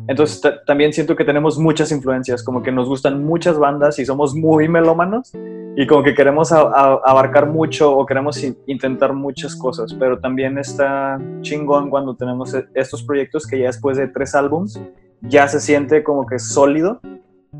[0.06, 4.04] Entonces ta- también siento que tenemos muchas influencias, como que nos gustan muchas bandas y
[4.04, 5.32] somos muy melómanos
[5.76, 11.18] y como que queremos abarcar mucho o queremos in- intentar muchas cosas, pero también está
[11.40, 14.80] chingón cuando tenemos e- estos proyectos que ya después de tres álbums
[15.22, 17.00] ya se siente como que sólido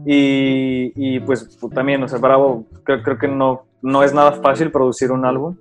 [0.04, 4.70] y, y, pues también, o sea, Bravo, creo, creo que no, no es nada fácil
[4.70, 5.56] producir un álbum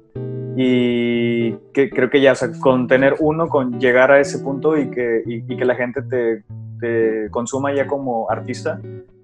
[0.56, 4.78] y que, creo que ya, o sea, con tener uno, con llegar a ese punto
[4.78, 8.80] y que, y, que la gente te, consuma ya como artista,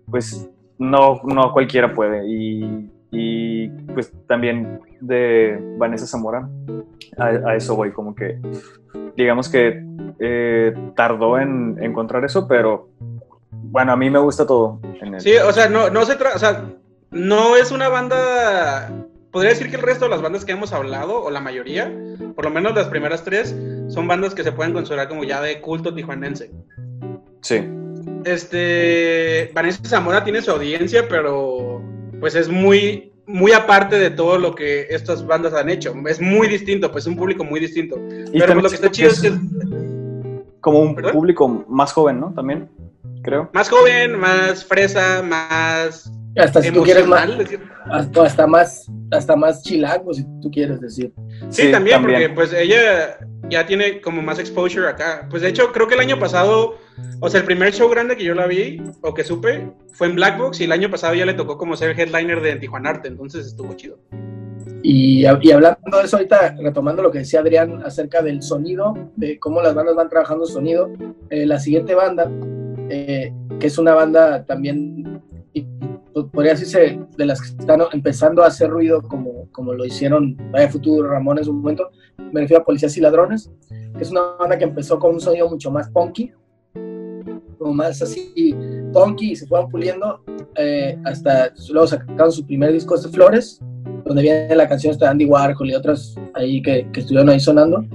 [0.09, 2.27] pues no, no cualquiera puede.
[2.27, 6.49] Y, y, pues también de Vanessa Zamora,
[7.17, 8.37] a, eso voy, como que
[9.15, 9.81] digamos que
[10.19, 12.89] eh, tardó en encontrar eso, pero
[13.51, 14.81] bueno, a mí me gusta todo.
[15.01, 15.19] en.
[15.21, 16.65] Sí, o sea, no, no se trata,
[17.11, 18.91] no es una banda,
[19.31, 21.91] podría decir que el resto de las bandas que hemos hablado, o la mayoría,
[22.35, 23.55] por lo menos las primeras tres,
[23.87, 26.51] son bandas que se pueden considerar como ya de culto tijuanense.
[27.41, 27.63] Sí.
[28.25, 31.81] este, Vanessa Zamora tiene su audiencia, pero
[32.19, 35.93] pues es muy, muy aparte de todo lo que estas bandas han hecho.
[36.07, 37.95] Es muy distinto, pues es un público muy distinto.
[38.33, 39.33] Y Pero pues, lo que está chido es que es
[40.59, 41.13] como un ¿Perdón?
[41.13, 42.33] público más joven, ¿no?
[42.33, 42.69] También,
[43.23, 43.49] creo.
[43.53, 47.29] más joven, más fresa, más Hasta si tú quieres más,
[47.91, 51.13] hasta, hasta más, hasta más chilango, si tú quieres decir.
[51.49, 52.21] Sí, Sí, también, también.
[52.21, 53.17] porque pues ella
[53.49, 55.27] ya tiene como más exposure acá.
[55.29, 56.75] Pues de hecho, creo que el año pasado,
[57.19, 60.15] o sea, el primer show grande que yo la vi, o que supe, fue en
[60.15, 63.07] Black Box, y el año pasado ya le tocó como ser headliner de Tijuana Arte,
[63.07, 63.99] entonces estuvo chido.
[64.81, 69.37] Y, y hablando de eso ahorita, retomando lo que decía Adrián acerca del sonido, de
[69.37, 70.89] cómo las bandas van trabajando el sonido,
[71.29, 72.31] eh, la siguiente banda,
[72.89, 75.21] eh, que es una banda también,
[76.31, 80.69] podría decirse, de las que están empezando a hacer ruido como, como lo hicieron Vaya
[80.69, 81.89] Futuro Ramón en su momento,
[82.31, 85.49] me refiero a Policías y Ladrones, que es una banda que empezó con un sonido
[85.49, 86.31] mucho más punky,
[87.57, 88.55] como más así
[88.93, 90.21] punky, y se fueron puliendo
[90.55, 93.59] eh, hasta luego sacaron su primer disco de Flores,
[94.05, 97.85] donde viene la canción de Andy Warhol y otras ahí que, que estuvieron ahí sonando.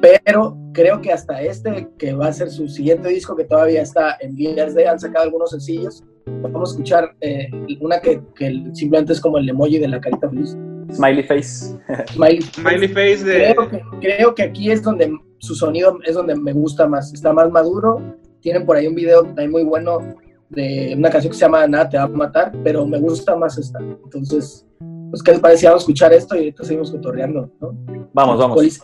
[0.00, 4.16] Pero creo que hasta este, que va a ser su siguiente disco, que todavía está
[4.20, 6.04] en vías de, han sacado algunos sencillos.
[6.42, 7.48] Vamos a escuchar eh,
[7.80, 10.56] una que, que simplemente es como el emoji de la carita feliz.
[10.92, 11.76] Smiley face.
[12.12, 12.42] Smiley.
[12.54, 13.54] Smiley Face de...
[13.54, 17.12] Creo que, creo que aquí es donde su sonido es donde me gusta más.
[17.12, 18.00] Está más maduro.
[18.40, 19.98] Tienen por ahí un video también muy bueno
[20.50, 23.58] de una canción que se llama Nada te va a matar, pero me gusta más
[23.58, 23.78] esta.
[23.80, 24.66] Entonces,
[25.10, 25.66] pues, ¿qué les parece?
[25.66, 27.76] Vamos a escuchar esto y ahorita seguimos cotorreando, ¿no?
[28.12, 28.56] Vamos, vamos.
[28.56, 28.82] Polis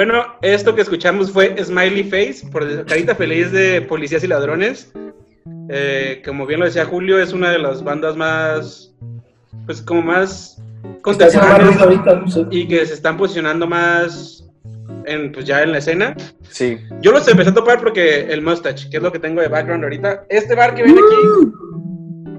[0.00, 4.90] Bueno, esto que escuchamos fue Smiley Face, por Carita Feliz de Policías y Ladrones.
[5.68, 8.94] Eh, como bien lo decía Julio, es una de las bandas más,
[9.66, 10.56] pues como más
[11.02, 11.76] contemporáneas
[12.50, 14.42] y que se están posicionando más
[15.04, 16.16] en, pues ya en la escena.
[16.48, 16.78] Sí.
[17.02, 19.84] Yo los empecé a topar porque el Mustache, que es lo que tengo de background
[19.84, 20.24] ahorita.
[20.30, 21.52] Este bar que ven aquí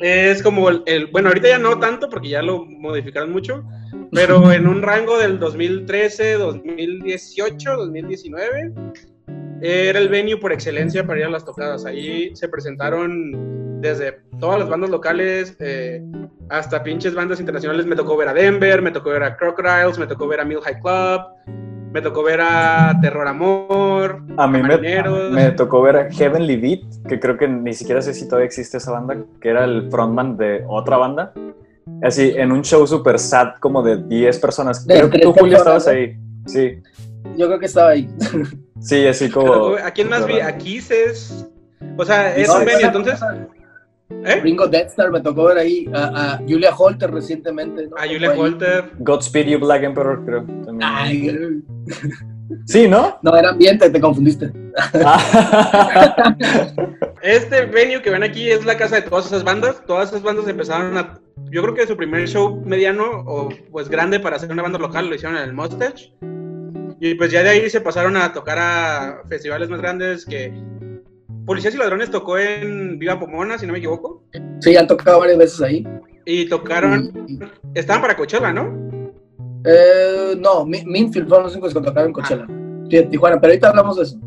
[0.02, 3.64] es como el, el- bueno, ahorita ya no tanto porque ya lo modificaron mucho,
[4.12, 8.74] pero en un rango del 2013, 2018, 2019
[9.62, 11.86] era el venue por excelencia para ir a las tocadas.
[11.86, 16.02] Ahí se presentaron desde todas las bandas locales eh,
[16.50, 17.86] hasta pinches bandas internacionales.
[17.86, 20.62] Me tocó ver a Denver, me tocó ver a Crocodiles, me tocó ver a Mill
[20.62, 21.22] High Club,
[21.92, 24.78] me tocó ver a Terror Amor, A mí me,
[25.30, 28.78] me tocó ver a Heavenly Beat, que creo que ni siquiera sé si todavía existe
[28.78, 31.34] esa banda, que era el frontman de otra banda.
[32.02, 34.86] Así, en un show super sad, como de 10 personas.
[34.88, 36.18] De Creo que tú, Julio, estabas ahí.
[36.46, 36.82] Sí,
[37.38, 38.10] Yo creo que estaba ahí.
[38.80, 39.76] sí, así como.
[39.76, 40.40] ¿A quién más vi?
[40.40, 41.48] A Kisses.
[41.98, 43.20] O sea, es No, un venue, entonces.
[44.26, 44.40] ¿Eh?
[44.42, 47.88] Ringo Deathstar me tocó ver ahí a, a Julia Holter recientemente.
[47.88, 47.98] ¿no?
[47.98, 48.40] A Julia Ahí.
[48.40, 48.92] Holter.
[49.00, 50.44] Godspeed You Black Emperor, creo.
[50.66, 50.82] también.
[50.84, 51.64] Ay,
[52.66, 53.18] Sí, ¿no?
[53.24, 54.52] no, era ambiente, te confundiste.
[55.04, 56.36] Ah.
[57.22, 59.86] Este venue que ven aquí es la casa de todas esas bandas.
[59.86, 61.20] Todas esas bandas empezaron a.
[61.52, 65.08] Yo creo que su primer show mediano o pues grande para hacer una banda local
[65.08, 66.14] lo hicieron en el Mustache.
[67.00, 70.52] Y pues ya de ahí se pasaron a tocar a festivales más grandes que.
[71.46, 74.24] Policías y Ladrones tocó en Viva Pomona, si no me equivoco.
[74.60, 75.88] Sí, han tocado varias veces ahí.
[76.26, 77.12] Y tocaron.
[77.28, 77.40] Y-
[77.74, 78.90] Estaban para Coachella, ¿no?
[79.66, 82.46] Eh, no, Mi- Minfield fueron los únicos que tocaron en Coachella.
[82.90, 84.20] Sí, en Tijuana, pero ahorita hablamos de eso.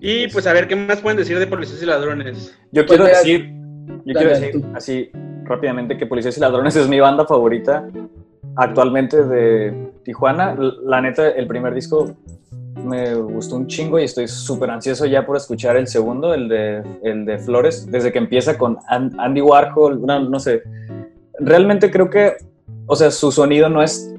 [0.00, 2.54] Y pues a ver qué más pueden decir de Policías y Ladrones.
[2.72, 3.50] Yo Pues quiero mira, decir,
[4.04, 4.66] yo dale, quiero decir tú.
[4.74, 5.10] así
[5.44, 7.88] rápidamente que Policías y Ladrones es mi banda favorita
[8.56, 10.56] actualmente de Tijuana.
[10.82, 12.14] La neta, el primer disco
[12.84, 16.82] me gustó un chingo y estoy súper ansioso ya por escuchar el segundo, el de,
[17.02, 20.62] el de Flores, desde que empieza con An- Andy Warhol, una- no sé.
[21.40, 22.34] Realmente creo que,
[22.86, 24.14] o sea, su sonido no es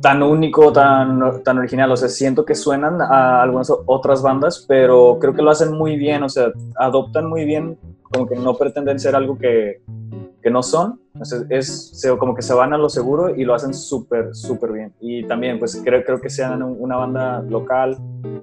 [0.00, 1.90] tan único, tan, tan original.
[1.92, 5.96] O sea, siento que suenan a algunas otras bandas, pero creo que lo hacen muy
[5.96, 6.22] bien.
[6.22, 9.80] O sea, adoptan muy bien, como que no pretenden ser algo que,
[10.42, 11.00] que no son.
[11.22, 14.92] Sea, es como que se van a lo seguro y lo hacen súper, súper bien.
[15.00, 17.98] Y también, pues creo, creo que sean un- una banda local.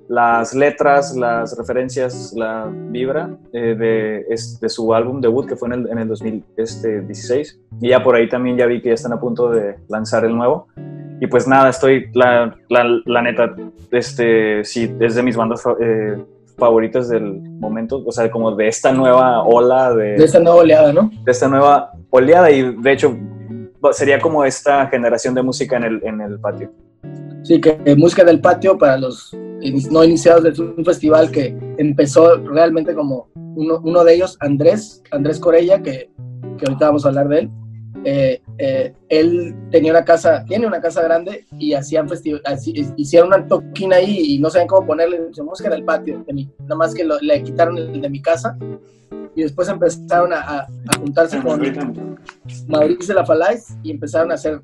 [0.09, 5.69] Las letras, las referencias, la vibra eh, de, es- de su álbum debut, que fue
[5.69, 7.59] en el, en el 2016.
[7.81, 10.35] Y ya por ahí también ya vi que ya están a punto de lanzar el
[10.35, 10.67] nuevo.
[11.19, 13.55] Y pues nada, estoy, la, la, la neta,
[13.91, 16.23] este, sí, es de mis bandas eh,
[16.57, 20.91] favoritas del momento, o sea, como de esta nueva ola De de, esta nueva oleada,
[20.91, 21.11] ¿no?
[21.23, 23.15] de esta nueva oleada y de hecho
[23.91, 26.71] sería como esta generación de música en el, en el patio.
[27.43, 29.33] Sí, que eh, música del patio para los
[29.91, 35.39] no iniciados es un festival que empezó realmente como uno, uno de ellos, Andrés, Andrés
[35.39, 36.11] Corella, que,
[36.57, 37.49] que ahorita vamos a hablar de él.
[38.03, 42.41] Eh, eh, él tenía una casa, tiene una casa grande y hacían festival,
[42.95, 46.49] hicieron una toquina ahí y no sabían cómo ponerle dice, música del patio, de mi-
[46.61, 48.57] nada más que lo- le quitaron el de mi casa
[49.35, 51.59] y después empezaron a, a- a juntarse con
[52.67, 54.61] Mauricio de la Falais y empezaron a hacer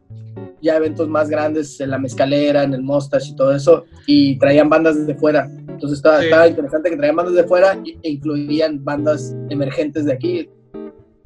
[0.61, 4.69] ya eventos más grandes en la mezcalera, en el Mustache y todo eso, y traían
[4.69, 5.49] bandas desde fuera.
[5.67, 6.25] Entonces estaba, Sí.
[6.25, 10.49] estaba interesante que traían bandas de fuera y- e incluían bandas emergentes de aquí.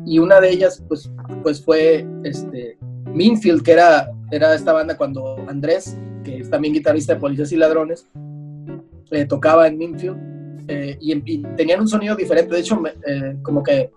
[0.08, 1.12] Y una de ellas, pues,
[1.44, 2.78] pues fue este,
[3.14, 7.58] Minfield, que era, era esta banda cuando Andrés, que es también guitarrista de Policías y
[7.58, 8.08] Ladrones,
[9.12, 10.18] eh, tocaba en Minfield.
[10.70, 12.54] eh, y, y tenían un sonido diferente.
[12.54, 13.92] De hecho, eh, como que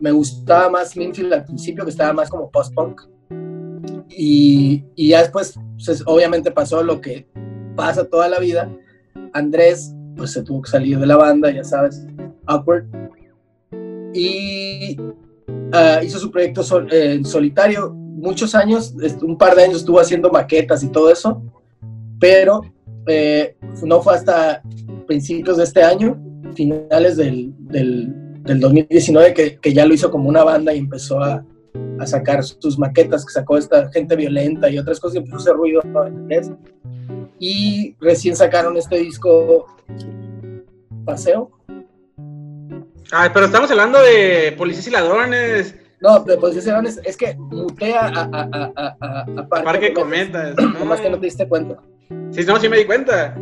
[0.00, 3.02] me gustaba más Minfield al principio, que estaba más como post-punk.
[4.08, 7.26] Y, y ya después, pues, obviamente pasó lo que
[7.76, 8.68] pasa toda la vida.
[9.32, 12.04] Andrés, pues se tuvo que salir de la banda, ya sabes,
[12.46, 12.86] Awkward.
[14.14, 14.96] Y
[15.72, 17.90] ah, hizo su proyecto sol- eh, solitario.
[17.92, 21.42] Muchos años, un par de años estuvo haciendo maquetas y todo eso.
[22.18, 22.62] Pero
[23.06, 24.62] eh, no fue hasta
[25.06, 26.20] principios de este año,
[26.54, 31.20] finales del, del, del 2019, que, que ya lo hizo como una banda y empezó
[31.20, 31.44] a,
[31.98, 35.38] a sacar sus maquetas, que sacó esta gente violenta y otras cosas, y empezó a
[35.38, 36.50] hacer ruido inglés.
[37.38, 39.66] Y recién sacaron este disco
[41.04, 41.50] Paseo.
[43.12, 45.74] Ay, pero estamos hablando de policías y ladrones.
[46.00, 50.54] No, de posiciones, es que mutea a, a, a, a, a, Parque Parque Cometas.
[50.54, 50.74] comentas.
[50.80, 51.76] Nomás que no te diste cuenta.
[52.30, 53.36] Sí, no, sí me di cuenta.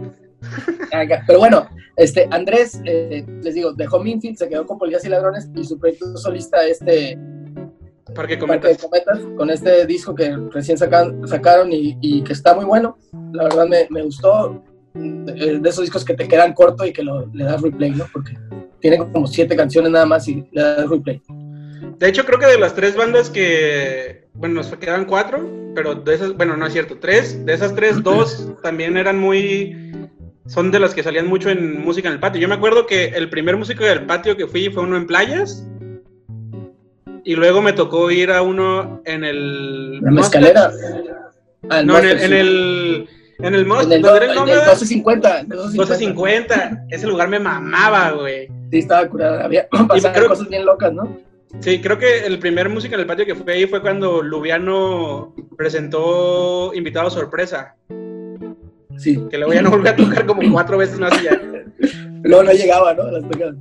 [0.92, 1.22] Acá.
[1.26, 5.48] Pero bueno, este, Andrés, eh, les digo, dejó Minfield, se quedó con Policías y Ladrones
[5.54, 7.16] y su proyecto solista, este
[8.14, 8.78] Parque Parque de comentas.
[8.78, 12.96] Cometas, con este disco que recién sacan- sacaron y, y que está muy bueno.
[13.32, 14.62] La verdad me, me gustó.
[14.94, 18.06] Eh, De esos discos que te quedan corto y que lo, le das replay, ¿no?
[18.12, 18.32] Porque
[18.80, 21.20] tiene como siete canciones nada más y le das replay.
[21.98, 24.26] De hecho, creo que de las tres bandas que.
[24.34, 26.36] Bueno, nos quedan cuatro, pero de esas.
[26.36, 26.98] Bueno, no es cierto.
[26.98, 27.44] Tres.
[27.44, 29.76] De esas tres, dos también eran muy.
[30.46, 32.40] Son de las que salían mucho en música en el patio.
[32.40, 35.66] Yo me acuerdo que el primer músico del patio que fui fue uno en playas.
[37.24, 40.00] Y luego me tocó ir a uno en el.
[40.00, 40.70] La mezcalera.
[41.68, 42.12] Ah, No, en el.
[42.14, 42.36] Monster, En sí.
[42.36, 43.08] el,
[43.40, 44.56] en el Most- En el, ¿dónde era el en el Nómada?
[44.56, 45.28] 1250.
[45.40, 45.72] en el 1250.
[45.72, 46.86] 1250.
[46.90, 48.48] Ese lugar me mamaba, güey.
[48.70, 49.44] Sí, estaba curada.
[49.44, 49.68] Había
[50.12, 51.18] creo- cosas bien locas, ¿no?
[51.60, 55.34] Sí, creo que el primer música en el patio que fue ahí fue cuando Lubiano
[55.56, 57.74] presentó invitado sorpresa.
[58.98, 59.24] Sí.
[59.30, 61.40] Que luego ya no volvió a tocar como cuatro veces más ya.
[62.24, 63.10] Luego no llegaba, ¿no?
[63.12, 63.54] Las tocadas.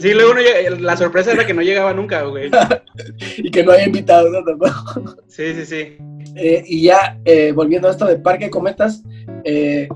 [0.00, 0.40] Sí, luego no
[0.80, 2.50] la sorpresa era que no llegaba nunca, güey.
[3.36, 4.42] Y que no haya invitados, ¿no?
[4.42, 5.16] Tampoco.
[5.26, 5.98] Sí, sí, sí.
[6.34, 9.02] Eh, y ya, eh, volviendo a esto de Parque Cometas,
[9.44, 9.88] eh,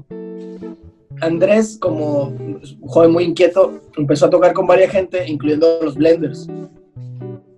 [1.23, 6.49] Andrés, como un joven muy inquieto, empezó a tocar con varias gente, incluyendo los Blenders.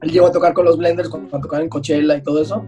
[0.02, 2.62] Él llegó a tocar con los Blenders cuando, tocaban en Coachella y todo eso.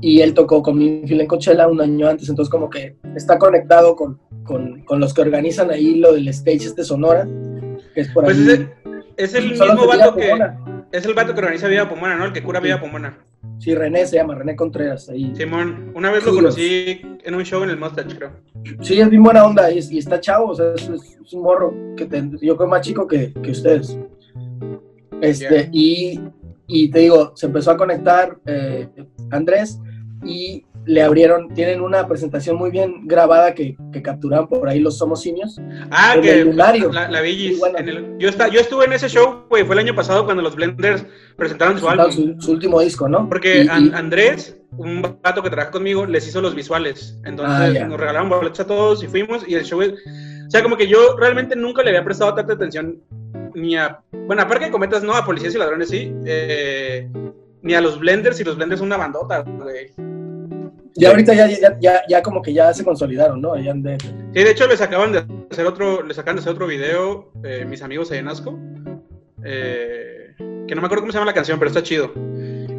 [0.00, 3.94] Y él tocó con Minfield en Coachella un año antes, entonces como que está conectado
[3.94, 7.24] con, con, con los que organizan ahí lo del stage este Sonora,
[7.94, 8.68] que es por Pues ahí.
[9.16, 10.30] es el mismo vato que.
[10.30, 10.86] Pomona.
[10.90, 12.24] Es el vato que organiza Vida Pomona, ¿no?
[12.24, 13.18] El que cura Vida Pomona.
[13.58, 15.08] Sí, René se llama, René Contreras.
[15.08, 15.32] Ahí.
[15.34, 18.30] Simón, una vez lo conocí en un show en el Mustache, creo.
[18.82, 21.74] Sí, es bien buena onda y, y está chavo, o sea, es, es- un morro
[21.96, 23.98] que te- yo creo más chico que, que ustedes.
[25.20, 25.68] Este, Ya.
[25.72, 26.20] y,
[26.66, 28.88] y te digo, se empezó a conectar eh,
[29.30, 29.80] Andrés
[30.24, 34.96] y le abrieron, tienen una presentación muy bien grabada que, que capturaron por ahí los
[34.98, 35.60] Somos Simios.
[35.90, 36.90] Ah, que el Lunario.
[36.90, 39.80] la, la Villis, en el- yo, esta- yo estuve en ese show, güey, fue el
[39.80, 41.04] año pasado cuando los Blenders
[41.36, 42.40] presentaron su presentaron álbum.
[42.40, 43.28] Su, su último disco, ¿no?
[43.28, 47.18] Porque Y- An- y- Andrés, un vato que trabaja conmigo, les hizo los visuales.
[47.24, 49.46] Entonces Ah, nos regalaron boletos a todos y fuimos.
[49.46, 52.96] Y el show, o sea, como que yo realmente nunca le había prestado tanta atención
[53.54, 54.00] ni a.
[54.26, 56.12] Bueno, aparte de cometas, no, a policías y ladrones sí.
[56.24, 57.08] eh,
[57.60, 59.90] ni a los blenders y los blenders son una bandota, güey.
[60.98, 63.56] Ya ahorita ya, ya, ya, ya como que ya se consolidaron, ¿no?
[63.56, 66.66] Ya de- Sí, de hecho les acaban de hacer otro, les acaban de hacer otro
[66.66, 68.58] video, eh, mis amigos ahí en Asco.
[69.44, 72.12] eh, que no me acuerdo cómo se llama la canción, pero está chido.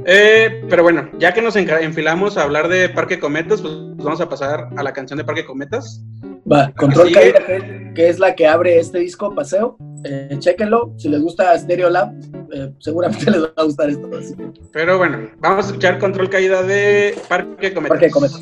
[0.06, 4.30] Eh, pero bueno, ya que nos enfilamos a hablar de Parque Cometas, pues vamos a
[4.30, 6.04] pasar a la canción de Parque Cometas.
[6.52, 7.12] Va, Control.
[7.12, 9.78] Caída, que, que es la que abre este disco, Paseo.
[10.06, 12.12] Eh, chéquenlo, si les gusta Stereo Lab,
[12.54, 14.10] eh, seguramente les va a gustar esto.
[14.18, 14.36] así
[14.72, 17.98] Pero bueno, vamos a escuchar Control Caída de Parque Cometas.
[17.98, 18.42] Parque Cometas.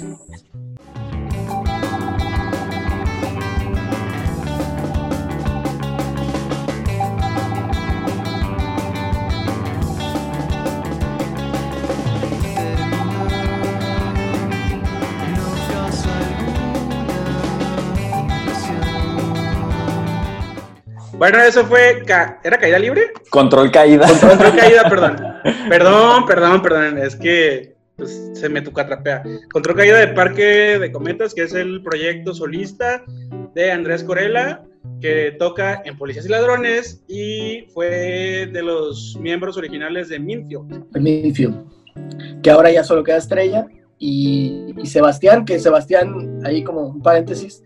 [21.18, 22.04] Bueno, eso fue.
[22.06, 23.12] ca- ¿Era caída libre?
[23.30, 24.08] Control caída.
[24.08, 25.16] Control caída, perdón.
[25.70, 26.98] Perdón, perdón, perdón.
[27.00, 29.24] Es que pues, se me tucatrapea.
[29.52, 33.04] Control caída de Parque de Cometas, que es el proyecto solista
[33.56, 34.62] de Andrés Corella,
[35.02, 40.92] que toca en Policías y Ladrones y fue de los miembros originales de Minfield.
[40.92, 41.66] de Minfield,
[42.44, 43.66] que ahora ya solo queda Estrella
[43.98, 47.64] y, y Sebastián, que Sebastián, ahí como un paréntesis,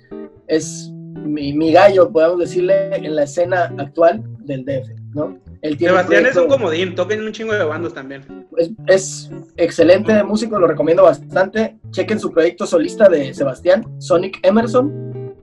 [0.47, 5.38] es mi, mi gallo, podemos decirle, en la escena actual del DF, ¿no?
[5.62, 8.47] Él tiene Sebastián es un comodín, toca en un chingo de bandos también.
[8.57, 11.78] es, es excelente músico, lo recomiendo bastante.
[11.91, 15.36] Chequen su proyecto solista de Sebastián, Sonic Emerson.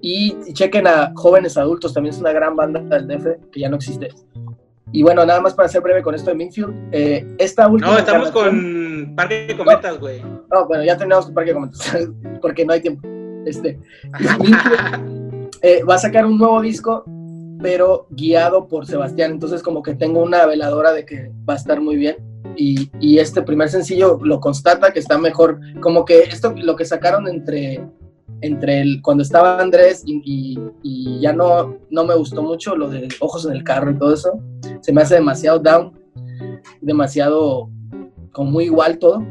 [0.00, 3.76] Y chequen a Jóvenes Adultos, también es una gran banda del DF que ya no
[3.76, 4.08] existe.
[4.90, 6.74] Y bueno, nada más para ser breve con esto de Minfield.
[6.92, 10.22] eh, esta última No, estamos con Parque de Cometas, güey.
[10.50, 12.08] No, bueno, ya terminamos con Parque de Cometas,
[12.42, 13.08] porque no hay tiempo.
[13.44, 13.78] Este,
[15.62, 17.04] eh, va a sacar un nuevo disco,
[17.60, 19.32] pero guiado por Sebastián.
[19.32, 22.16] Entonces, como que tengo una veladora de que va a estar muy bien.
[22.56, 25.60] Y, y este primer sencillo lo constata que está mejor.
[25.80, 27.84] Como que esto, lo que sacaron entre,
[28.40, 33.46] entre el, cuando estaba Andrés y ya no, no me gustó mucho lo de ojos
[33.46, 34.40] en el carro y todo eso.
[34.80, 35.98] Se me hace demasiado down,
[36.80, 37.70] demasiado
[38.32, 39.24] como muy igual todo.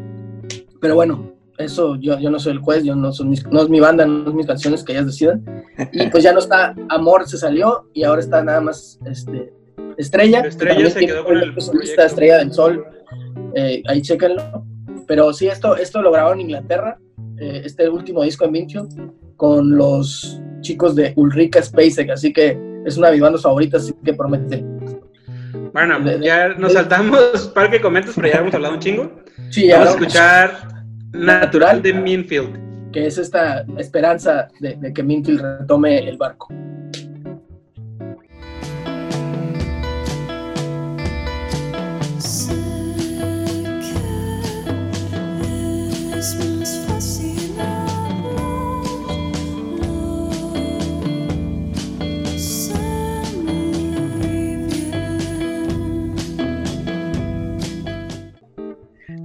[0.79, 1.30] Pero bueno,
[1.61, 4.05] eso yo, yo no soy el juez, yo no, son mis- no es mi banda,
[4.05, 5.43] no es mis canciones que ellas decidan.
[5.93, 9.53] Y pues ya no está Amor, se salió y ahora está nada más este,
[9.97, 10.41] Estrella.
[10.41, 12.01] que Estrella también se quedó con el proyecto.
[12.01, 12.85] Estrella del Sol.
[13.55, 14.65] Eh, ahí chéquenlo.
[15.07, 16.97] Pero sí, esto, esto lo grabaron en Inglaterra,
[17.37, 22.97] eh, este último disco en Minfield, con los chicos de Ulrika Spacek, así que es
[22.97, 24.63] una de mis bandas favoritas, así que promete.
[25.73, 29.11] Bueno, ya nos saltamos Parque de Cometas, pero ya hemos hablado un chingo.
[29.49, 30.67] Sí, ya Vamos a escuchar
[31.13, 32.91] Natural de Minfield.
[32.91, 36.47] que es esta esperanza de, de que Minfield retome el barco.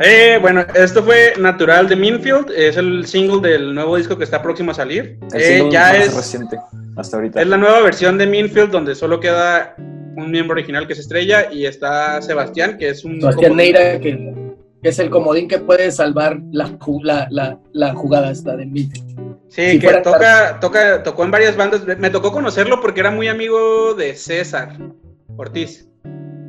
[0.01, 4.42] Eh, bueno, esto fue Natural de Minfield, es el single del nuevo disco que está
[4.42, 5.18] próximo a salir.
[5.32, 6.59] El Eh, ya más es, reciente
[6.97, 7.40] hasta ahorita.
[7.40, 11.51] es la nueva versión de Minfield donde solo queda un miembro original que es Estrella
[11.51, 13.20] y está Sebastián, que es un...
[13.20, 14.34] Sebastián Neira, que,
[14.82, 18.66] que es el comodín que puede salvar la, ju- la, la, la jugada esta de
[18.66, 19.07] Minfield.
[19.49, 21.86] Sí, Si que toca, toca, tocó en varias bandas.
[21.99, 24.76] Me tocó conocerlo porque era muy amigo de César
[25.36, 25.88] Ortiz.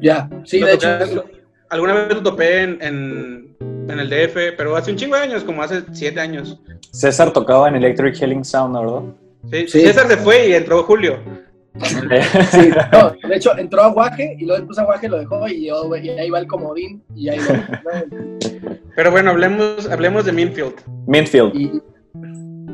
[0.02, 1.26] Ya, sí, Lo de hecho,
[1.70, 5.44] alguna vez lo topé en, en, en el DF, pero hace un chingo de años,
[5.44, 6.60] como hace siete años.
[6.92, 9.14] César tocaba en Electric Healing Sound, ¿no, ¿verdad?
[9.52, 9.82] Sí, Sí.
[9.82, 11.20] César se fue y entró Julio.
[11.80, 15.68] sí, no, de hecho entró a Guaje y luego después a Guaje lo dejó y,
[15.68, 18.04] yo, y ahí va el comodín y ahí va.
[18.96, 20.74] Pero bueno, hablemos, hablemos de Minfield.
[21.06, 21.56] Minfield.
[21.56, 21.72] Y,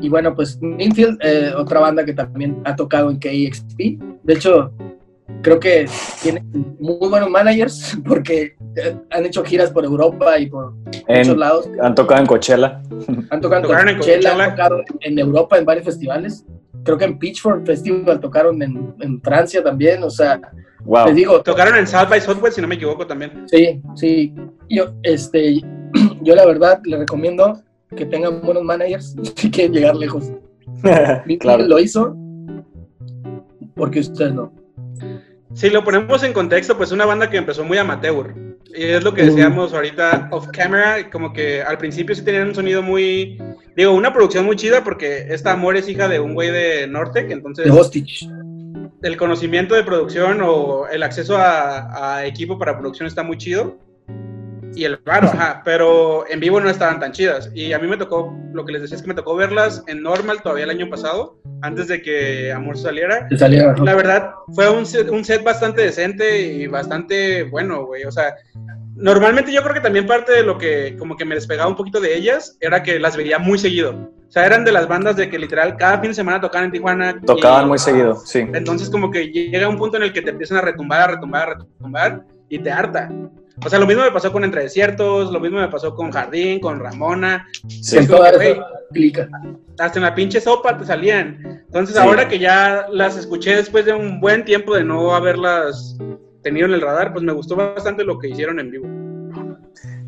[0.00, 4.00] y bueno, pues Minfield, eh, otra banda que también ha tocado en KXP.
[4.22, 4.72] De hecho,
[5.42, 5.86] creo que
[6.22, 6.42] tiene
[6.78, 11.68] muy buenos managers porque eh, han hecho giras por Europa y por muchos En- lados.
[11.82, 12.82] han tocado en Coachella.
[13.30, 16.44] Han tocado en Coachella, han tocado en Europa en varios festivales.
[16.84, 20.02] Creo que en Pitchfork Festival tocaron en, en Francia también.
[20.02, 20.40] O sea,
[20.86, 21.06] Wow.
[21.06, 23.46] les digo, Tocaron en South by Southwest, si no me equivoco también.
[23.48, 24.34] Sí, sí.
[24.68, 25.62] Yo, este,
[26.22, 27.58] yo la verdad le recomiendo
[27.96, 30.30] que tengan buenos managers si quieren llegar lejos.
[31.40, 31.64] Claro.
[31.66, 32.14] lo hizo
[33.74, 34.52] porque ustedes no.
[35.54, 38.34] Si lo ponemos en contexto, pues una banda que empezó muy amateur.
[38.74, 42.54] Y es lo que decíamos ahorita off camera, como que al principio sí tenían un
[42.56, 43.40] sonido muy,
[43.76, 47.30] digo, una producción muy chida porque esta Amor es hija de un güey de Nortec,
[47.30, 48.28] entonces De Hostage.
[49.02, 53.78] el conocimiento de producción o el acceso a, a equipo para producción está muy chido.
[54.74, 57.50] Y el claro, ajá, pero en vivo no estaban tan chidas.
[57.54, 60.02] Y a mí me tocó, lo que les decía es que me tocó verlas en
[60.02, 63.26] normal todavía el año pasado, antes de que Amor saliera.
[63.28, 68.04] Que salieron, La verdad, fue un set, un set bastante decente y bastante bueno, güey.
[68.04, 68.34] O sea,
[68.96, 72.00] normalmente yo creo que también parte de lo que como que me despegaba un poquito
[72.00, 73.92] de ellas era que las veía muy seguido.
[74.28, 76.72] O sea, eran de las bandas de que literal cada fin de semana tocaban en
[76.72, 77.20] Tijuana.
[77.24, 78.40] Tocaban y- muy seguido, sí.
[78.52, 81.48] Entonces como que llega un punto en el que te empiezan a retumbar, a retumbar,
[81.50, 83.10] a retumbar y te harta.
[83.64, 86.58] O sea, lo mismo me pasó con Entre Desiertos, lo mismo me pasó con Jardín,
[86.60, 87.98] con Ramona, Sí.
[87.98, 88.52] Con toda güey.
[88.52, 89.28] esa clica.
[89.78, 91.38] hasta en la pinche sopa te salían.
[91.66, 92.00] Entonces Sí.
[92.02, 95.96] ahora que ya las escuché después de un buen tiempo de no haberlas
[96.42, 98.86] tenido en el radar, pues me gustó bastante lo que hicieron en vivo.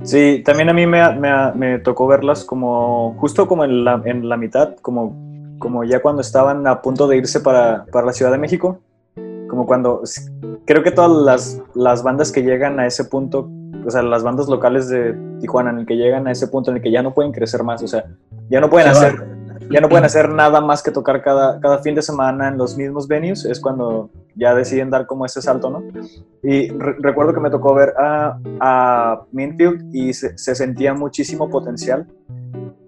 [0.03, 4.29] Sí, también a mí me, me- me tocó verlas como justo como en la, en
[4.29, 5.17] la mitad, como,
[5.59, 8.81] como ya cuando estaban a punto de irse para, para la Ciudad de México.
[9.49, 10.03] Como cuando,
[10.65, 13.49] creo que todas las, las bandas que llegan a ese punto,
[13.85, 16.79] o sea, las bandas locales de Tijuana, en el que llegan a ese punto en
[16.79, 18.05] el que ya no pueden crecer más, o sea,
[18.51, 19.15] ya no pueden hacer,
[19.71, 22.77] ya no pueden hacer nada más que tocar cada, cada fin de semana en los
[22.77, 25.83] mismos venues, es cuando ya deciden dar como ese salto, ¿no?
[26.43, 31.49] Y re- recuerdo que me tocó ver a, a Minfield y se, se sentía muchísimo
[31.49, 32.07] potencial,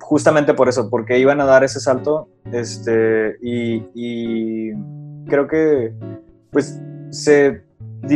[0.01, 4.73] justamente por eso, porque iban a dar ese salto, este, y, y
[5.27, 5.95] creo que,
[6.51, 6.81] pues,
[7.11, 7.63] se,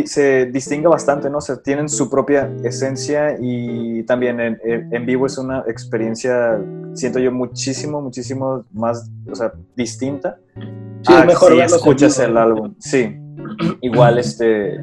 [0.07, 1.39] se distingue bastante, ¿no?
[1.39, 4.59] O sea, tienen su propia esencia y también en,
[4.91, 6.59] en- vivo es una experiencia,
[6.95, 10.39] siento yo, muchísimo, muchísimo más, o sea, distinta.
[11.03, 12.75] Sí, es a mejor si escuchas el álbum.
[12.79, 13.17] Sí,
[13.81, 14.79] igual, este,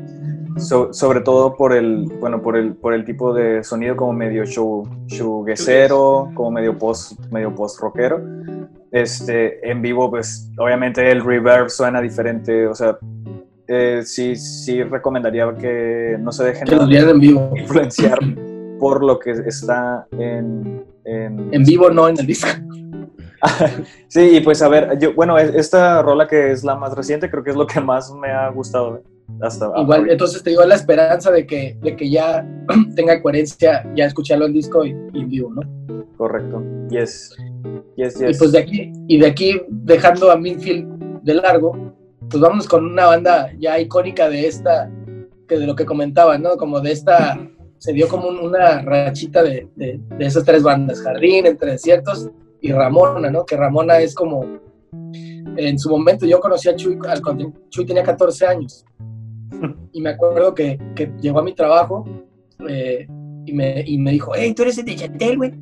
[0.58, 4.46] so- sobre todo por el, bueno, por el, por el tipo de sonido como medio
[4.46, 8.22] show, shoegazeero, como medio post, medio post rockero.
[8.92, 12.98] Este, en vivo, pues, obviamente el reverb suena diferente, o sea,
[13.70, 17.54] eh, sí, sí recomendaría que no se dejen Que los vieran en vivo.
[17.56, 18.18] influenciar
[18.80, 22.50] por lo que está en, en, En vivo, no en el disco.
[24.10, 27.30] Sí, y pues a ver, yo, bueno, es- esta rola que es la más reciente,
[27.30, 29.02] creo que es lo que más me ha gustado eh,
[29.42, 32.46] hasta Igual, entonces te digo la esperanza de que, de que ya
[32.98, 35.62] tenga coherencia, ya escucharlo en disco y, y en vivo, ¿no?
[36.18, 36.62] Correcto.
[36.90, 37.34] Yes.
[37.96, 38.38] Yes, Y yes.
[38.40, 41.94] pues de aquí, y de aquí dejando a Minfield de largo,
[42.30, 44.92] pues vámonos con una banda ya icónica de esta,
[45.48, 46.58] que de lo que comentaba, ¿no?
[46.58, 47.40] Como de esta,
[47.78, 52.30] se dio como un- una rachita de, de, de esas tres bandas, Jardín, Entre Desiertos
[52.62, 53.46] y Ramona, ¿no?
[53.46, 54.46] Que Ramona es como,
[55.58, 57.22] en su momento yo conocí a Chuy, al,
[57.70, 58.86] Chuy tenía 14 años,
[59.94, 62.06] y me acuerdo que, que llegó a mi trabajo
[62.68, 63.08] eh,
[63.50, 65.54] y, me, y me dijo, hey, tú eres el de Chantel, güey.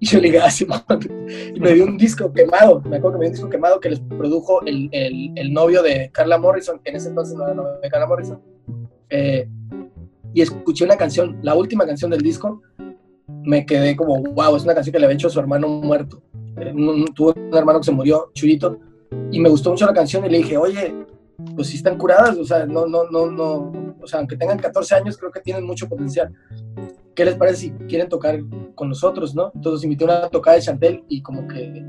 [0.00, 0.82] Y yo le dije, ah, sí, man".
[1.54, 3.90] Y me dio un disco quemado, me acuerdo que me dio un disco quemado que
[3.90, 7.54] les produjo el, el, el novio de Carla Morrison, que en ese entonces no era
[7.54, 8.40] novio de Carla Morrison.
[9.10, 9.48] Eh,
[10.34, 12.62] y escuché una canción, la última canción del disco,
[13.44, 16.22] me quedé como, wow, es una canción que le había hecho a su hermano muerto.
[16.58, 18.78] Eh, un- tuvo un hermano que se murió, Chuyito,
[19.30, 20.94] y me gustó mucho la canción y le dije, oye,
[21.54, 24.94] pues sí están curadas, o sea, no, no, no, no, o sea, aunque tengan 14
[24.94, 26.32] años, creo que tienen mucho potencial.
[27.14, 28.40] ¿Qué les parece si quieren tocar
[28.74, 29.52] con nosotros, no?
[29.54, 31.84] Entonces invité una tocada de Chantel y como que,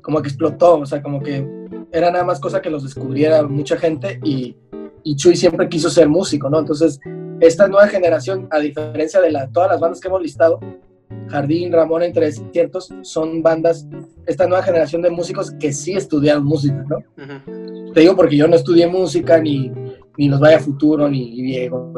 [0.00, 1.46] como que explotó, o sea, como que
[1.92, 4.56] era nada más cosa que los descubriera mucha gente y,
[5.02, 6.58] y Chuy siempre quiso ser músico, ¿no?
[6.58, 7.00] Entonces,
[7.40, 10.60] esta nueva generación, a diferencia de la, todas las bandas que hemos listado,
[11.28, 13.86] Jardín, Ramón, entre desiertos, son bandas,
[14.26, 16.98] esta nueva generación de músicos que sí estudiaron música, ¿no?
[17.92, 19.72] Te digo porque yo no estudié música, ni,
[20.16, 21.92] ni los Vaya Futuro, ni Diego,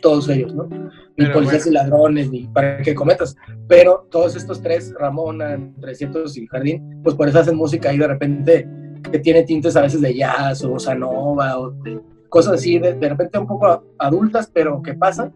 [0.00, 0.68] todos ellos, ¿no?
[1.16, 1.70] Ni Policías bueno.
[1.70, 3.36] y Ladrones, ni para que cometas.
[3.68, 7.98] Pero todos estos tres, Ramona, Entre Desiertos y Jardín, pues por eso hacen música y
[7.98, 8.68] de repente
[9.10, 12.94] que tiene tintes a veces de jazz o bossa nova o de cosas así, de,
[12.94, 15.32] de repente un poco adultas, pero que pasan.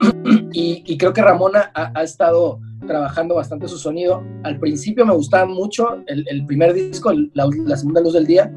[0.52, 4.22] Y, y creo que Ramona ha, ha estado trabajando bastante su sonido.
[4.42, 8.26] Al principio me gustaba mucho el, el primer disco, el- la, la segunda luz del
[8.26, 8.50] día,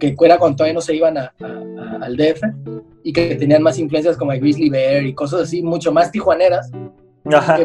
[0.00, 2.42] que era cuando todavía no se iban a- a- a- al DF
[3.04, 6.70] y que tenían más influencias como de Grizzly Bear y cosas así, mucho más tijuaneras.
[7.32, 7.58] Ajá.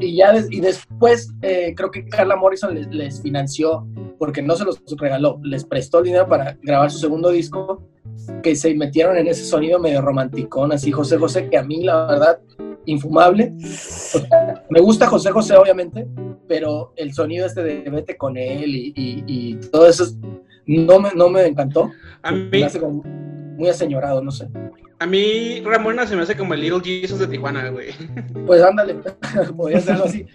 [0.00, 3.86] Y ya des- y después eh, creo que Carla Morrison les, les financió,
[4.18, 7.82] porque no se los regaló, les prestó el dinero para grabar su segundo disco,
[8.42, 12.06] que se metieron en ese sonido medio romanticón, así José José, que a mí la
[12.06, 12.38] verdad,
[12.86, 13.52] infumable.
[13.62, 16.06] O sea, me gusta José José, obviamente,
[16.46, 20.16] pero el sonido este de vete con él y, y- y todo eso es-
[20.78, 21.90] no me, no me encantó.
[22.22, 24.48] A Me mí, hace como muy aseñorado, no sé.
[24.98, 27.88] a mí Ramona se me hace como el Little Jesus de Tijuana, güey.
[28.46, 28.96] Pues ándale,
[29.56, 30.26] podría ser algo así.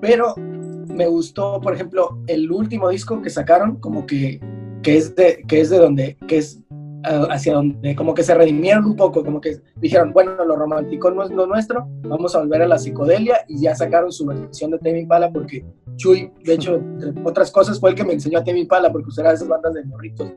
[0.00, 4.40] Pero me gustó, por ejemplo, el último disco que sacaron, como que,
[4.82, 6.60] que, es, de, que es de donde, que es
[7.04, 11.22] hacia donde, como que se redimieron un poco, como que dijeron, bueno, lo romántico no
[11.22, 14.78] es lo nuestro, vamos a volver a la psicodelia y ya sacaron su versión de
[14.78, 15.64] Tame Impala porque
[15.96, 19.08] Chuy, de hecho, entre otras cosas, fue el que me enseñó a Tame Impala porque
[19.08, 20.32] usaba esas bandas de morritos.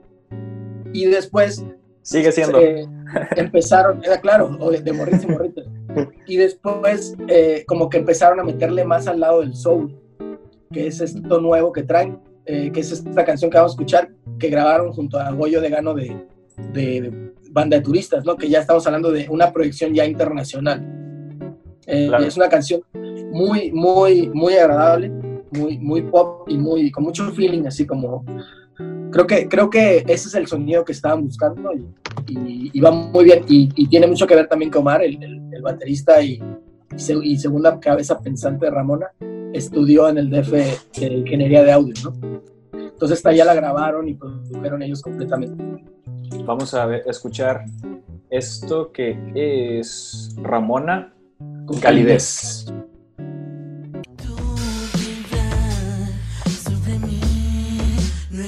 [0.94, 1.64] Y después
[2.02, 2.60] Sigue siendo.
[2.60, 2.88] eh,
[3.36, 5.66] empezaron, era claro, de, morritos y morritas.
[6.26, 9.96] Y después, eh, como que empezaron a meterle más al lado del soul,
[10.72, 14.10] que es esto nuevo que traen, eh, que es esta canción que vamos a escuchar,
[14.40, 16.28] que grabaron junto a Goyo de Gano de,
[16.74, 18.36] de- banda de turistas, ¿no?
[18.38, 20.82] Que ya estamos hablando de una proyección ya internacional.
[21.86, 22.24] Eh, Claro.
[22.24, 22.82] Es una canción
[23.32, 25.12] muy, muy, muy agradable,
[25.52, 28.24] muy, muy pop y muy, con mucho feeling, así como
[29.12, 31.86] creo que, creo que ese es el sonido que estaban buscando y,
[32.32, 33.44] y- y va muy bien.
[33.50, 36.42] Y, y tiene mucho que ver también con Omar, el, el- el baterista y,
[37.24, 39.08] y segunda cabeza pensante de Ramona,
[39.54, 40.52] estudió en el DF
[41.00, 42.14] de Ingeniería de Audio, ¿no?
[42.80, 45.62] Entonces esta ya la grabaron y produjeron ellos completamente.
[46.46, 47.66] Vamos a ver- escuchar
[48.30, 51.14] esto que es Ramona
[51.66, 52.66] con calidez.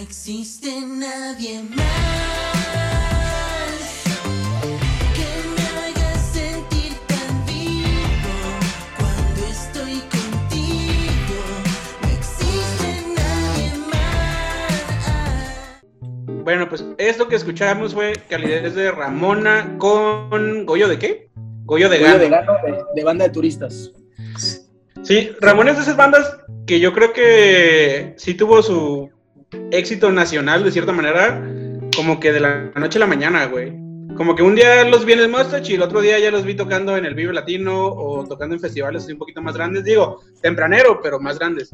[0.01, 1.63] Existe nadie
[16.43, 21.29] Bueno, pues esto que escuchamos fue calidez de Ramona con Goyo de qué?
[21.63, 22.23] Goyo de Goyo Gano.
[22.23, 23.93] de Gano de, de banda de turistas.
[25.03, 26.37] Sí, Ramón es de esas bandas
[26.67, 29.09] que yo creo que sí tuvo su
[29.71, 31.41] éxito nacional de cierta manera,
[31.95, 33.71] como que de la noche a la mañana, güey.
[34.17, 36.43] Como que un día los vi en el Mustache y el otro día ya los
[36.43, 39.85] vi tocando en el Vive Latino o tocando en festivales un poquito más grandes.
[39.85, 41.71] Digo, tempranero, pero más grandes.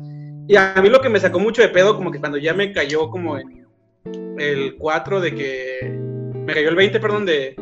[0.47, 2.71] Y a mí lo que me sacó mucho de pedo, como que cuando ya me
[2.71, 3.67] cayó como en
[4.39, 5.79] el 4 de que...
[6.45, 7.55] Me cayó el 20, perdón, de,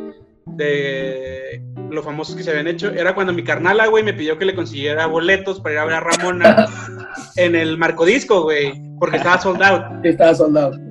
[0.45, 4.45] de lo famosos que se habían hecho, era cuando mi carnala, güey, me pidió que
[4.45, 6.67] le consiguiera boletos para ir a ver a Ramona
[7.36, 10.05] en el Marcodisco, güey, porque estaba sold out.
[10.05, 10.87] Estaba soldado.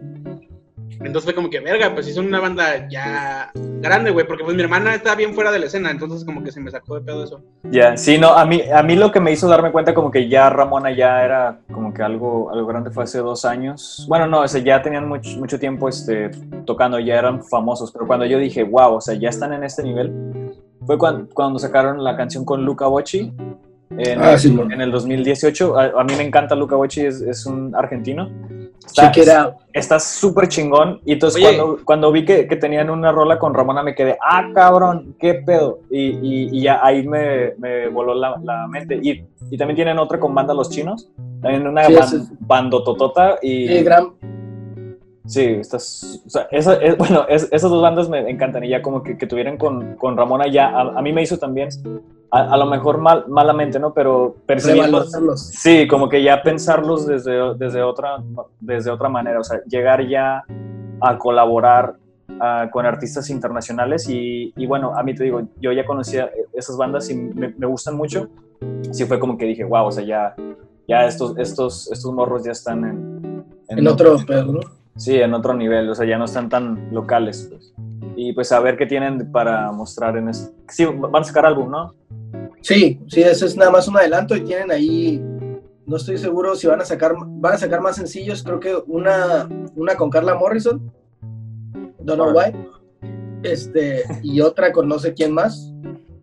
[1.00, 4.62] Entonces fue como que, verga, pues son una banda ya grande, güey, porque pues mi
[4.62, 7.24] hermana está bien fuera de la escena, entonces como que se me sacó de pedo
[7.24, 7.42] eso.
[7.64, 10.28] Ya, sí, no, a mí, a mí lo que me hizo darme cuenta como que
[10.28, 14.06] ya Ramona ya era como que algo, algo grande fue hace dos años.
[14.08, 16.30] Bueno, no, o sea, ya tenían mucho, mucho tiempo este,
[16.64, 19.82] tocando, ya eran famosos, pero cuando yo dije, wow, o sea, ya están en este
[19.82, 20.54] nivel,
[20.86, 23.32] fue cuando, cuando sacaron la canción con Luca Bocci
[23.90, 24.74] en, Ah, sí, bueno.
[24.74, 25.78] en el 2018.
[25.78, 28.28] A, a mí me encanta Luca Bocci, es, es un argentino.
[28.92, 29.54] Check it out.
[29.72, 31.00] Está súper chingón.
[31.04, 31.56] Y entonces Oye.
[31.56, 35.34] cuando, cuando vi que, que tenían una rola con Ramona me quedé, ah, cabrón, qué
[35.34, 35.80] pedo.
[35.90, 38.98] Y, y- y ya ahí me, me voló la, la mente.
[39.02, 41.10] Y, y también tienen otra con banda Los Chinos.
[41.42, 43.38] También una Sí, es- bandototota.
[43.42, 44.08] Y, Sí, gran,
[45.28, 48.80] Sí, estás, o sea, esa- es- bueno, es- esas dos bandas me encantan y ya
[48.80, 51.68] como que, que tuvieran con, con Ramona ya, a, a mí me hizo también,
[52.30, 53.92] a, a lo mejor mal, malamente, ¿no?
[53.92, 55.10] Pero percibirlos,
[55.40, 58.22] sí, como que ya pensarlos desde, desde, otra,
[58.60, 60.44] desde otra manera, o sea, llegar ya
[61.00, 61.96] a colaborar
[62.40, 66.76] ah, con artistas internacionales y, y bueno, a mí te digo, yo ya conocía esas
[66.76, 68.28] bandas y me, me gustan mucho,
[68.90, 70.34] sí fue como que dije, wow, o sea, ya,
[70.88, 73.44] ya estos, estos, estos morros ya están en...
[73.68, 74.60] En otro pedo, ¿no?
[74.96, 77.48] Sí, en otro nivel, o sea, ya no están tan locales.
[77.50, 77.74] Pues.
[78.16, 80.54] Y pues a ver qué tienen para mostrar en este...
[80.68, 81.94] Sí, van a sacar álbum, ¿no?
[82.62, 85.22] Sí, sí, ese es nada más un adelanto y tienen ahí,
[85.84, 89.48] no estoy seguro si van a sacar, van a sacar más sencillos, creo que una,
[89.76, 90.90] una con Carla Morrison,
[92.00, 92.52] Don't Know Why,
[93.44, 95.72] este, y otra con no sé quién más,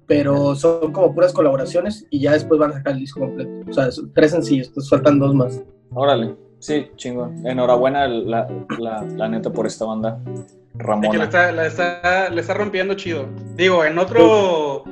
[0.05, 3.51] pero son como puras colaboraciones y ya después van a sacar el disco completo.
[3.69, 5.61] O sea, tres sencillos, entonces faltan dos más.
[5.93, 7.45] Órale, sí, chingón.
[7.45, 8.47] Enhorabuena la,
[8.79, 11.23] la, la neta por esta banda, Es que le Ramona.
[11.25, 13.27] está, le, está, le está rompiendo chido.
[13.55, 14.83] Digo, en otro...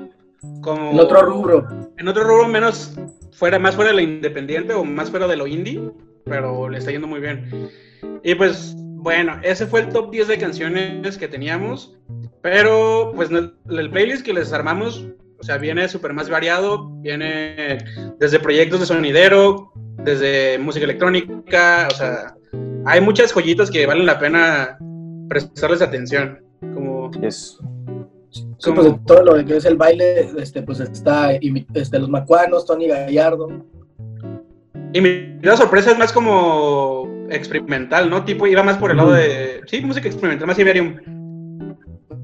[0.62, 1.68] Como, En otro rubro,
[1.98, 2.94] En otro rubro menos
[3.32, 5.82] fuera, más fuera de lo independiente o más fuera de lo indie,
[6.26, 7.70] pero le está yendo muy bien.
[8.24, 11.96] Y pues, bueno, ese fue el top 10 de canciones que teníamos,
[12.42, 15.06] pero pues el playlist que les armamos,
[15.40, 17.78] o sea, viene súper más variado, viene
[18.20, 19.72] desde proyectos de sonidero,
[20.04, 22.36] desde música electrónica, o sea,
[22.86, 24.78] hay muchas joyitas que valen la pena
[25.30, 26.40] prestarles atención,
[26.74, 27.12] como...
[27.22, 27.58] Yes.
[28.30, 32.66] sí, como- pues todo lo que es el baile, este, pues está este, los Macuanos,
[32.66, 33.48] Tony Gallardo,
[34.94, 38.24] Y mi la sorpresa es más como experimental, ¿no?
[38.26, 39.62] Tipo, iba más por el lado de.
[39.66, 40.98] Sí, música experimental, más Iberium.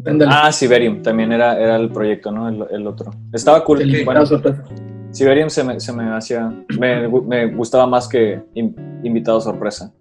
[0.05, 2.49] ándale, Ah, Siberium, también era, era el proyecto, ¿no?
[2.49, 3.11] El, el otro.
[3.33, 3.81] Estaba cool.
[3.81, 4.63] el Bueno, sorpresa.
[5.11, 9.91] Siberium se me, se me hacía, me, me gustaba más que in- invitado sorpresa.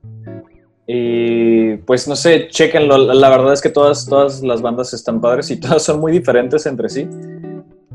[0.86, 2.96] Y pues no sé, chequenlo.
[2.98, 6.12] La la verdad es que todas, todas las bandas están padres y todas son muy
[6.12, 7.08] diferentes entre sí.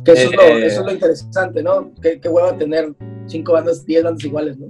[0.03, 1.91] Que eso, es lo, Eh, eso es lo interesante, ¿no?
[2.01, 2.91] Qué, qué hueva tener
[3.27, 4.67] cinco bandas, diez bandas iguales, ¿no?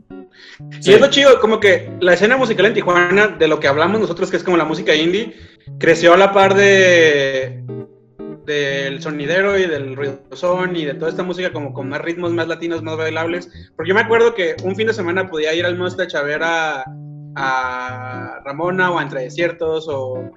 [0.84, 4.00] Y es lo chido, como que la escena musical en Tijuana, de lo que hablamos
[4.02, 5.34] nosotros, que es como la música indie,
[5.80, 7.64] creció a la par de
[8.52, 12.48] del sonidero y del ruidosón y de toda esta música como con más ritmos, más
[12.48, 13.50] latinos, más bailables.
[13.76, 16.42] Porque yo me acuerdo que un fin de semana podía ir al Mustache a ver
[16.44, 16.84] a,
[17.36, 20.32] a Ramona o a Entre Desiertos o,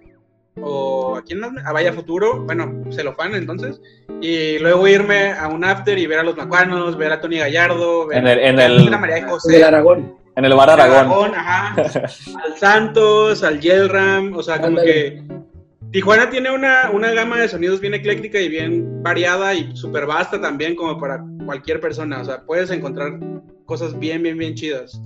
[0.60, 3.80] o a quién más, a Vaya Futuro, bueno, Celofán entonces,
[4.20, 8.06] y luego irme a un after y ver a los Macuanos, ver a Tony Gallardo,
[8.06, 10.16] ver En el- en a el- la María José, Del Aragón.
[10.36, 11.32] En el bar Aragón.
[11.34, 11.74] ajá.
[12.44, 14.92] al Santos, al Yelram, o sea, como Ándale.
[14.92, 15.22] que
[15.94, 20.40] Tijuana tiene una, una gama de sonidos bien ecléctica y bien variada y súper vasta
[20.40, 23.20] también como para cualquier persona, o sea, puedes encontrar
[23.64, 25.00] cosas bien, bien, bien chidas.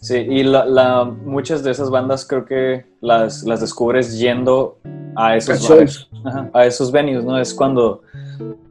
[0.00, 4.78] Sí, y la, la- muchas de esas bandas creo que las, las descubres yendo
[5.16, 7.36] a esos bares, ajá, a esos venues, ¿no?
[7.36, 8.02] Es cuando,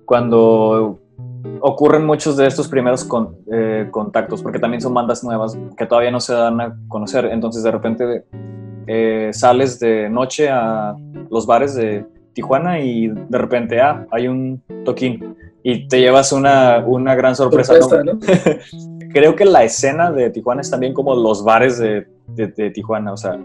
[0.05, 0.97] cuando
[1.59, 6.09] ocurren muchos de estos primeros con- eh, contactos, porque también son bandas nuevas que todavía
[6.11, 8.23] no se dan a conocer, entonces de repente
[8.87, 10.95] eh, sales de noche a
[11.29, 16.83] los bares de Tijuana y de repente, ah, hay un toquín y te llevas una,
[16.85, 17.73] una gran sorpresa.
[18.13, 18.19] ¿no?
[19.13, 23.13] Creo que la escena de Tijuana es también como los bares de, de- de Tijuana.
[23.13, 23.37] O sea,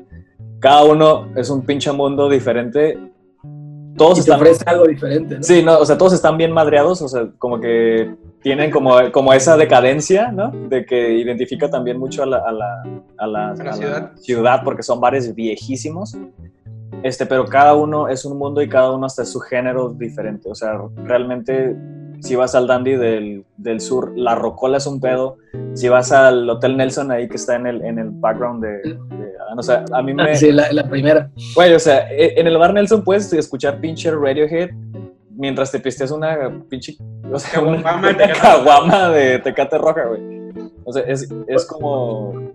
[0.61, 2.99] cada uno es un pinche mundo diferente.
[3.97, 4.41] Todos Y te están.
[4.41, 5.43] ofrece algo diferente, ¿no?
[5.43, 7.03] Sí, no, o sea, todos están bien madreados.
[7.03, 10.51] O sea, como que tienen como, como esa decadencia, ¿no?
[10.69, 12.83] De que identifica también mucho a la, a la,
[13.19, 14.13] a la- A la a ciudad.
[14.17, 16.17] ciudad, porque son bares viejísimos.
[17.03, 20.49] Este, pero cada uno es un mundo y cada uno hasta es su género diferente.
[20.51, 21.77] O sea, realmente,
[22.21, 25.37] si vas al Dandy del, del sur, la Rocola es un pedo.
[25.75, 28.99] Si vas al Hotel Nelson ahí que está en el, en el background de...
[29.57, 30.23] o sea, a mí me...
[30.23, 31.31] Ah, Sí, la, la primera.
[31.55, 34.71] Güey, o sea, e- en el bar Nelson puedes escuchar pinche Radiohead
[35.35, 36.97] mientras te pisteas una pinche...
[37.33, 38.41] O sea, una, Caguama de una Tecate.
[38.41, 40.21] caguama de Tecate Roja, güey.
[40.85, 42.53] O sea, es, es como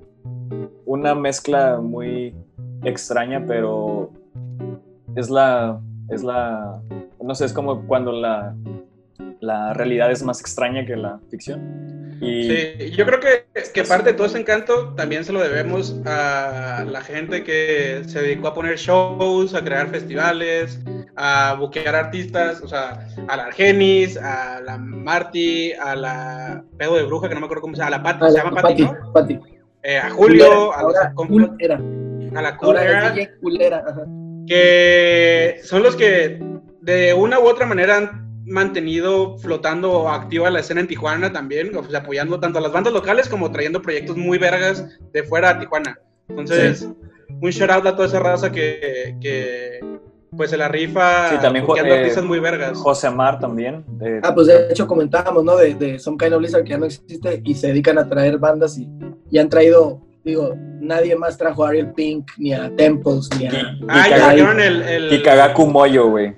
[0.85, 2.33] una mezcla muy
[2.83, 4.11] extraña, pero
[5.15, 5.79] es la...
[6.09, 6.79] Es la...
[7.21, 8.55] No sé, es como cuando la,
[9.41, 12.06] la realidad es más extraña que la ficción.
[12.21, 15.95] Y, Sí, yo creo que, que parte de todo ese encanto también se lo debemos
[16.05, 20.79] a la gente que se dedicó a poner shows, a crear festivales,
[21.15, 27.03] a buquear artistas, o sea, a la Argenis, a la Marty, a la Pedo de
[27.03, 28.83] Bruja, que no me acuerdo cómo se llama, a la Pati, Ah, se llama Pati,
[28.83, 29.13] Pati, ¿no?
[29.13, 29.39] Pati.
[29.83, 31.75] Eh, a Julio, a, los ahora, compas- cool era.
[31.75, 33.83] a la Cool Era, culera.
[33.87, 34.01] ajá.
[34.47, 36.39] que son los que
[36.81, 41.83] de una u otra manera han mantenido flotando activa la escena en Tijuana también, o
[41.83, 45.59] sea, apoyando tanto a las bandas locales como trayendo proyectos muy vergas de fuera a
[45.59, 45.99] Tijuana.
[46.29, 46.87] Entonces,
[47.41, 49.79] un shout out a toda esa raza que, que
[50.35, 52.77] pues se la rifa Sí, también, eh, muy vergas.
[52.77, 53.83] José Amar también.
[54.23, 55.55] Ah, pues de hecho comentábamos, ¿no?
[55.57, 58.37] De, de Some Kind of Blizzard que ya no existe y se dedican a traer
[58.37, 58.87] bandas y,
[59.31, 63.51] y han traído, digo, nadie más trajo a Ariel Pink, ni a Temples, ni a...
[63.87, 66.35] Ah, ya Kikaga- trajeron el, el- Kikagaku Moyo, güey.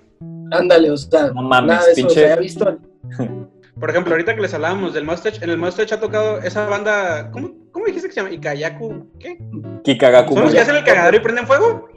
[0.51, 2.77] Ándale, o sea, No mames, nada de eso pinche- se ha visto.
[3.79, 7.31] Por ejemplo, ahorita que les hablábamos del Mustache, en el Mustache ha tocado esa banda,
[7.31, 8.33] ¿cómo, cómo dijiste que se llama?
[8.33, 9.37] Ikayaku, ¿qué?
[9.85, 11.87] Kikagaku ¿Son los que hacen el cagadero y prenden fuego?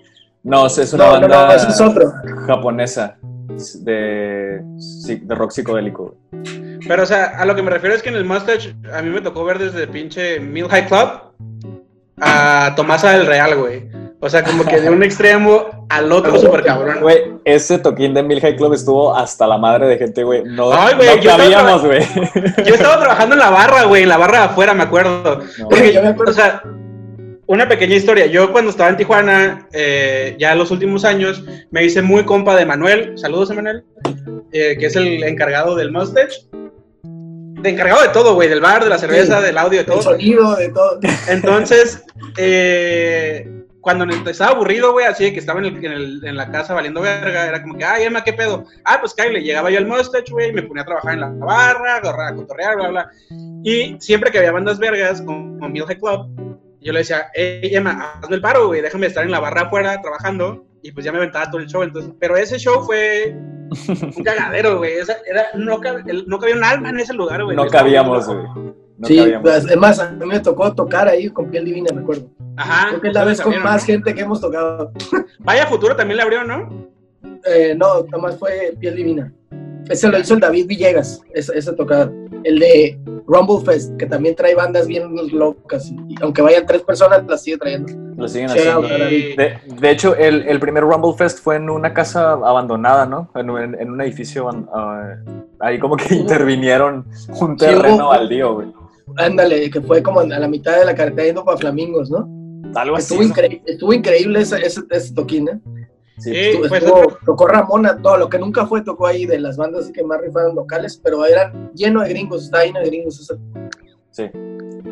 [0.45, 2.13] No, es una No, no, banda no, es otro.
[2.47, 3.17] japonesa
[3.81, 6.17] de, sí, de rock psicodélico.
[6.87, 9.11] Pero, o sea, a lo que me refiero es que en el Mustache a mí
[9.11, 11.09] me tocó ver desde pinche Mill High Club
[12.21, 13.89] a Tomasa del Real, güey.
[14.25, 17.01] O sea, como que de un extremo al otro súper cabrón.
[17.01, 20.45] Güey, ese toquín de Mil High Club estuvo hasta la madre de gente, güey.
[20.45, 22.01] No, Ay, güey, no cabíamos, güey.
[22.65, 25.41] Yo estaba trabajando en la barra, güey, en la barra de afuera, me acuerdo.
[25.59, 25.69] No.
[25.69, 26.31] Porque, Yo me acuerdo.
[26.31, 26.63] o sea,
[27.47, 28.27] una pequeña historia.
[28.27, 31.43] Yo cuando estaba en Tijuana, eh, ya en los últimos años,
[31.73, 33.19] me hice muy compa de Manuel.
[33.19, 33.83] Saludos, Manuel.
[34.53, 36.43] eh, que es el encargado del Mustache.
[37.03, 39.47] De encargado de todo, güey, del bar, de la cerveza, Sí.
[39.47, 40.03] del audio, de El todo.
[40.03, 41.01] sonido, de todo.
[41.29, 42.05] Entonces,
[42.37, 43.49] eh,
[43.83, 46.73] cuando estaba aburrido, güey, así de que estaba en, el- en el- en la casa
[46.73, 48.65] valiendo verga, era como que, ay, Emma, ¿qué pedo?
[48.85, 51.29] Ah, pues Kyle, llegaba yo al Mustache, güey, y me ponía a trabajar en la
[51.31, 53.11] barra, a cotorrear, bla, bla.
[53.63, 57.71] Y siempre que había bandas vergas, como, como Mill High Club, yo le decía, hey,
[57.75, 61.13] Emma, hazme el paro, güey, déjame estar en la barra afuera trabajando, y pues ya
[61.13, 65.17] me aventaba todo el show, entonces, pero ese show fue un cagadero, güey, o sea,
[65.29, 67.57] era, no, cab- no cabía un alma en ese lugar, güey.
[67.57, 68.75] No cabíamos, güey.
[69.03, 72.29] No sí, pues, además a mí me tocó tocar ahí con piel divina, me acuerdo.
[72.57, 72.89] Ajá.
[72.91, 73.87] Creo que es la vez con más ¿no?
[73.87, 74.93] gente que hemos tocado.
[75.41, 76.89] Vaya Futuro también le abrió, ¿no?
[77.45, 79.33] Eh, no, nomás fue piel divina.
[79.89, 82.11] Ese lo hizo el David Villegas, esa, esa tocada.
[82.45, 85.91] El de Rumble Fest, que también trae bandas bien locas.
[86.09, 87.93] Y, aunque vayan tres personas, las sigue trayendo.
[88.17, 88.83] Lo siguen haciendo.
[88.83, 93.29] De, de hecho, el, el primer Rumble Fest fue en una casa abandonada, ¿no?
[93.35, 94.49] En, un- en un edificio.
[94.73, 95.17] ah,
[95.59, 97.05] ahí como que intervinieron
[97.41, 98.73] un terreno baldío, güey.
[99.17, 102.29] Ándale, que fue como a la mitad de la carretera yendo para Flamingos, ¿no?
[102.75, 103.15] Algo así.
[103.15, 103.35] Estuvo, ¿no?
[103.35, 105.61] incre- estuvo increíble ese, ese, ese toquín, ¿eh?
[106.19, 106.31] Sí.
[106.31, 109.57] Sí, Estuvo- pues, estuvo- tocó Ramona, todo lo que nunca fue, tocó ahí de las
[109.57, 113.21] bandas que más rifaron locales, pero eran lleno de gringos, está lleno de gringos.
[113.21, 113.39] ese-
[114.11, 114.31] Sí.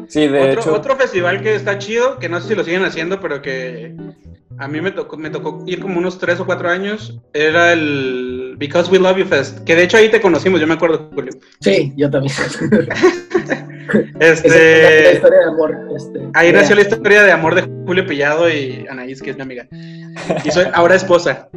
[0.08, 0.74] Sí, de otro, hecho.
[0.74, 3.94] otro festival que está chido, que no sé si lo siguen haciendo, pero que
[4.58, 8.39] a mí me tocó, me tocó ir como unos tres o cuatro años, era el
[8.60, 11.32] Because We Love You Fest, que de hecho ahí te conocimos, yo me acuerdo, Julio.
[11.60, 12.32] Sí, yo también.
[14.20, 15.76] Este, la historia de amor.
[15.96, 19.42] Este, ahí nació la historia de amor de Julio Pillado y Anaís, que es mi
[19.42, 19.66] amiga.
[20.44, 21.48] Y soy ahora esposa.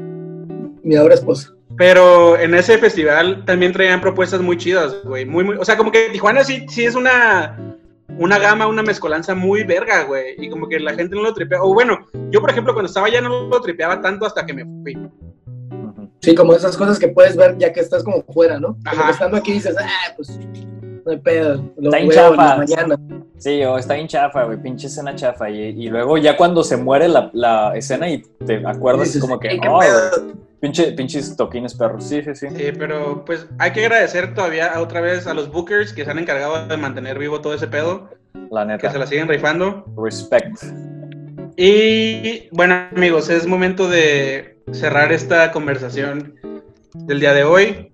[0.82, 1.54] Mi ahora esposa.
[1.78, 5.28] Pero en ese festival también traían propuestas muy chidas, güey.
[5.28, 7.56] Muy, muy, o sea, como que Tijuana sí, sí es una,
[8.18, 10.34] una gama, una mezcolanza muy verga, güey.
[10.40, 11.62] Y como que la gente no lo tripea.
[11.62, 14.66] O bueno, yo por ejemplo cuando estaba allá no lo tripeaba tanto hasta que me
[14.82, 14.98] fui.
[16.24, 18.78] Sí, como esas cosas que puedes ver ya que estás como fuera, ¿no?
[18.86, 19.12] Ajá.
[19.12, 20.40] estando aquí dices, ah, pues
[21.06, 22.58] no hay pedo, lo Está en veo en la chafa.
[22.58, 23.00] mañana.
[23.38, 25.50] Sí, o está bien chafa, güey, pinche escena chafa.
[25.50, 29.38] Y, y luego ya cuando se muere la, la escena y te acuerdas Dices, como
[29.38, 30.24] que, "Ey, qué "Ay, pedo".
[30.24, 32.06] güey, pinche, pinches toquines perros.
[32.06, 32.48] Sí, sí, sí.
[32.56, 36.20] Sí, pero pues hay que agradecer todavía otra vez a los bookers que se han
[36.20, 38.08] encargado de mantener vivo todo ese pedo,
[38.50, 38.98] La que se neta.
[39.00, 39.84] la siguen rifando.
[40.02, 40.64] Respect.
[41.58, 46.36] Y bueno, amigos, es momento de cerrar esta conversación
[46.94, 47.92] del día de hoy.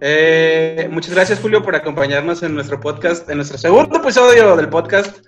[0.00, 5.18] Eh, muchas gracias, Julio, por acompañarnos en nuestro podcast, en nuestro segundo episodio del podcast.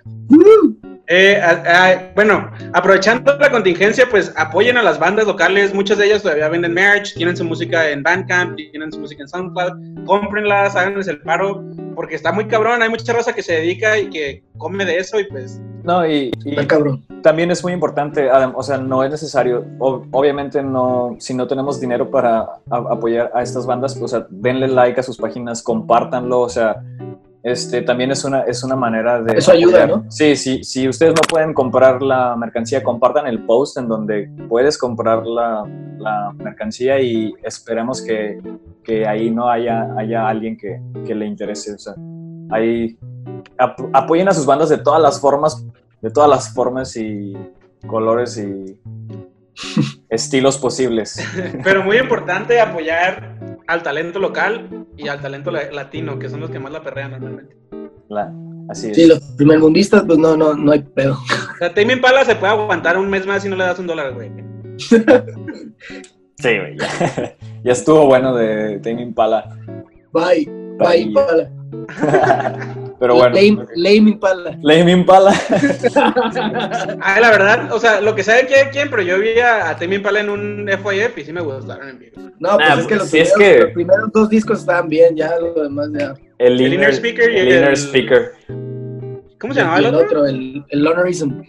[1.07, 5.73] Eh, a- a- bueno, aprovechando la contingencia, pues apoyen a las bandas locales.
[5.73, 9.27] Muchas de ellas todavía venden merch, tienen su música en Bandcamp, tienen su música en
[9.27, 10.05] SoundCloud.
[10.05, 12.81] Cómprenlas, háganles el paro, porque está muy cabrón.
[12.81, 16.31] Hay mucha raza que se dedica y que come de eso y pues No, y,
[16.67, 17.03] cabrón.
[17.21, 21.45] también es muy importante, adem- o sea, no es necesario, ob- obviamente no, si no
[21.45, 25.17] tenemos dinero para a- apoyar a estas bandas, pues, o sea, denle like a sus
[25.17, 26.81] páginas, compártanlo, o sea,
[27.45, 29.37] este, también es una, es una manera de...
[29.37, 30.03] Eso ayuda, apoyar.
[30.03, 30.11] ¿no?
[30.11, 34.79] Sí, sí, si ustedes no pueden comprar la mercancía, compartan el post en donde puedes
[34.79, 35.63] comprar la,
[35.99, 38.41] la mercancía y esperemos que,
[38.83, 41.93] que ahí no haya, haya alguien que, que le interese, o sea,
[42.49, 42.97] ahí
[43.59, 45.63] ap- apoyen a sus bandas de todas las formas,
[46.01, 47.33] de todas las formas y
[47.85, 48.79] colores y
[50.09, 51.23] estilos posibles.
[51.63, 53.34] Pero muy importante apoyar
[53.67, 57.11] al talento local y al talento la- latino, que son los que más la perrean
[57.11, 57.55] normalmente.
[58.09, 58.31] La-
[58.69, 58.95] así es.
[58.95, 61.13] Sí, los primermundistas, pues no, no, no hay pedo.
[61.13, 63.87] O sea, Tame Impala se puede aguantar un mes más si no le das un
[63.87, 64.29] dólar, güey.
[66.37, 66.77] Sí, güey.
[66.77, 66.87] Ya,
[67.63, 69.57] ya estuvo bueno de Tame Impala.
[70.11, 70.45] Bye,
[70.77, 71.01] bye, Bye.
[71.01, 71.49] Impala.
[72.99, 73.35] Pero bueno.
[73.35, 74.57] Lame, lame Impala.
[74.61, 75.33] Lame Impala.
[77.01, 79.75] Ah, la verdad, o sea, lo que sabe quién, quién, pero yo vi a, a
[79.77, 82.13] Tame Impala en un FYF y sí me gustaron en vivo.
[82.39, 84.87] No, pues Nah, es que, los, si es primeros, que- los primeros dos discos estaban
[84.89, 86.13] bien, ya lo demás ya.
[86.37, 88.31] El El Inner Speaker y el el- Inner Speaker.
[89.39, 90.07] ¿Cómo se llamaba el el otro?
[90.07, 91.41] otro, el, el Lonerism.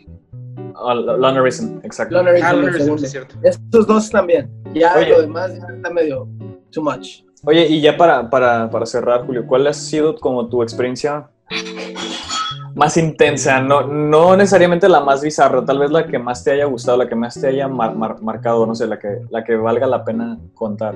[0.74, 2.14] Oh, Lonerism, exacto.
[2.16, 3.34] Lonerism, Ah, Lonerism, es cierto.
[3.42, 4.50] Estos dos también.
[4.74, 5.08] Ya Oye.
[5.10, 6.28] lo demás ya está medio
[6.70, 7.22] too much.
[7.44, 11.28] Oye, y ya para, para, para cerrar, Julio, ¿cuál ha sido como tu experiencia
[12.74, 13.60] más intensa?
[13.60, 17.08] No, no necesariamente la más bizarra, tal vez la que más te haya gustado, la
[17.08, 20.04] que más te haya mar- mar- marcado, no sé, la que, la que valga la
[20.04, 20.94] pena contar.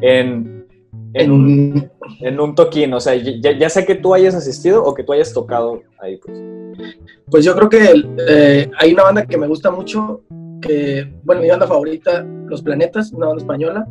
[0.00, 0.66] En,
[1.14, 1.90] en, un,
[2.20, 5.12] en un toquín, o sea, ya, ya sea que tú hayas asistido o que tú
[5.12, 6.38] hayas tocado ahí, pues.
[7.30, 10.22] pues yo creo que eh, hay una banda que me gusta mucho,
[10.60, 13.86] que, bueno, mi banda favorita, Los Planetas, una banda española,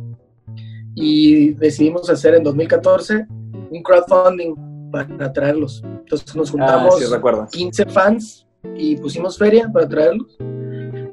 [0.94, 3.26] y decidimos hacer en 2014
[3.70, 4.54] un crowdfunding
[4.90, 5.82] para traerlos.
[5.84, 7.46] Entonces nos Ah, juntamos sí, recuerdo.
[7.50, 10.36] 15 fans y pusimos feria para traerlos.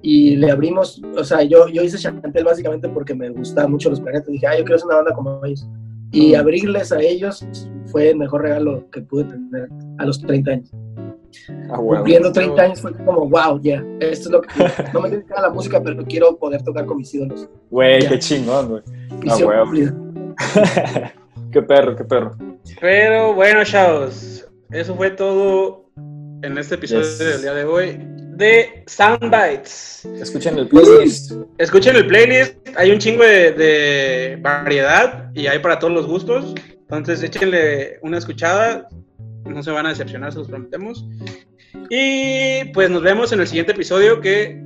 [0.02, 4.02] Y le abrimos, o sea, yo, yo hice Chantel básicamente porque me gustaban mucho los
[4.02, 4.28] planetas.
[4.28, 5.66] Dije, ah, yo quiero hacer una banda como ellos.
[6.12, 6.40] Y Mm.
[6.40, 7.46] abrirles a ellos
[7.86, 10.70] fue el mejor regalo que pude tener a los 30 años.
[11.70, 11.96] Ah, huevo.
[11.96, 14.50] Cumpliendo 30 años fue como, wow, ya, esto es lo que
[14.94, 17.50] No me dedico a la música, pero quiero poder tocar con mis ídolos.
[17.72, 18.10] Güey, Ya.
[18.10, 18.84] qué chingón, güey.
[19.64, 19.96] Cumplida.
[21.54, 22.36] qué perro, qué perro.
[22.82, 25.90] Pero bueno, chavos, eso fue todo
[26.42, 27.20] en este episodio Yes.
[27.20, 28.00] del día de hoy
[28.36, 30.06] de Soundbites.
[30.20, 31.34] Escuchen el playlist.
[31.60, 36.56] Escuchen el playlist, hay un chingo de, de variedad y hay para todos los gustos.
[36.82, 38.88] Entonces échenle una escuchada,
[39.46, 41.06] no se van a decepcionar, se los prometemos.
[41.90, 44.62] Y pues nos vemos en el siguiente episodio que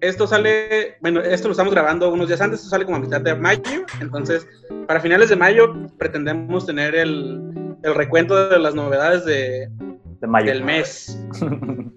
[0.00, 3.20] esto sale, bueno, esto lo estamos grabando unos días antes, esto sale como a mitad
[3.20, 4.46] de mayo, entonces
[4.86, 9.68] para finales de mayo pretendemos tener el, el recuento de las novedades de,
[10.20, 10.50] De mayo.
[10.52, 11.18] del mes.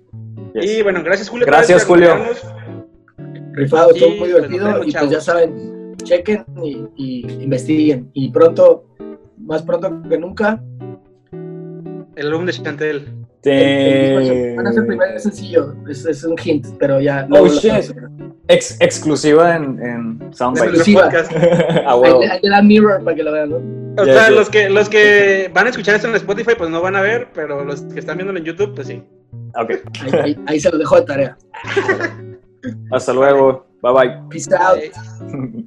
[0.53, 0.77] Yes.
[0.77, 1.47] Y bueno, gracias Julio.
[1.47, 2.13] Gracias, Julio.
[3.53, 4.65] Rifado, estuvo muy pues, divertido.
[4.67, 8.11] vemos, y pues ya saben, chequen y, y investiguen.
[8.13, 8.85] Y pronto,
[9.39, 10.61] más pronto que nunca,
[12.15, 13.22] El álbum de Chantel.
[13.51, 15.75] El- el disco Te- van a ser el primer sencillo.
[15.89, 17.27] Es, es un hint, pero ya.
[17.31, 17.73] Oh, shit.
[18.47, 20.67] Ex- exclusiva en, en Soundbite.
[20.67, 21.09] Exclusiva.
[21.85, 21.99] Ah.
[22.31, 24.01] Ahí, dan mirror para que lo vean, ¿no?
[24.01, 26.95] O sea, los que, los que van a escuchar esto en Spotify, pues no van
[26.95, 29.03] a ver, pero los que están viéndolo en YouTube, pues sí.
[29.55, 29.71] Ok.
[30.01, 31.37] Ahí, ahí- ahí se lo dejo de tarea.
[32.91, 33.65] Hasta luego.
[33.81, 34.19] Bye bye.
[34.29, 34.79] Peace out.
[34.79, 35.65] Bye.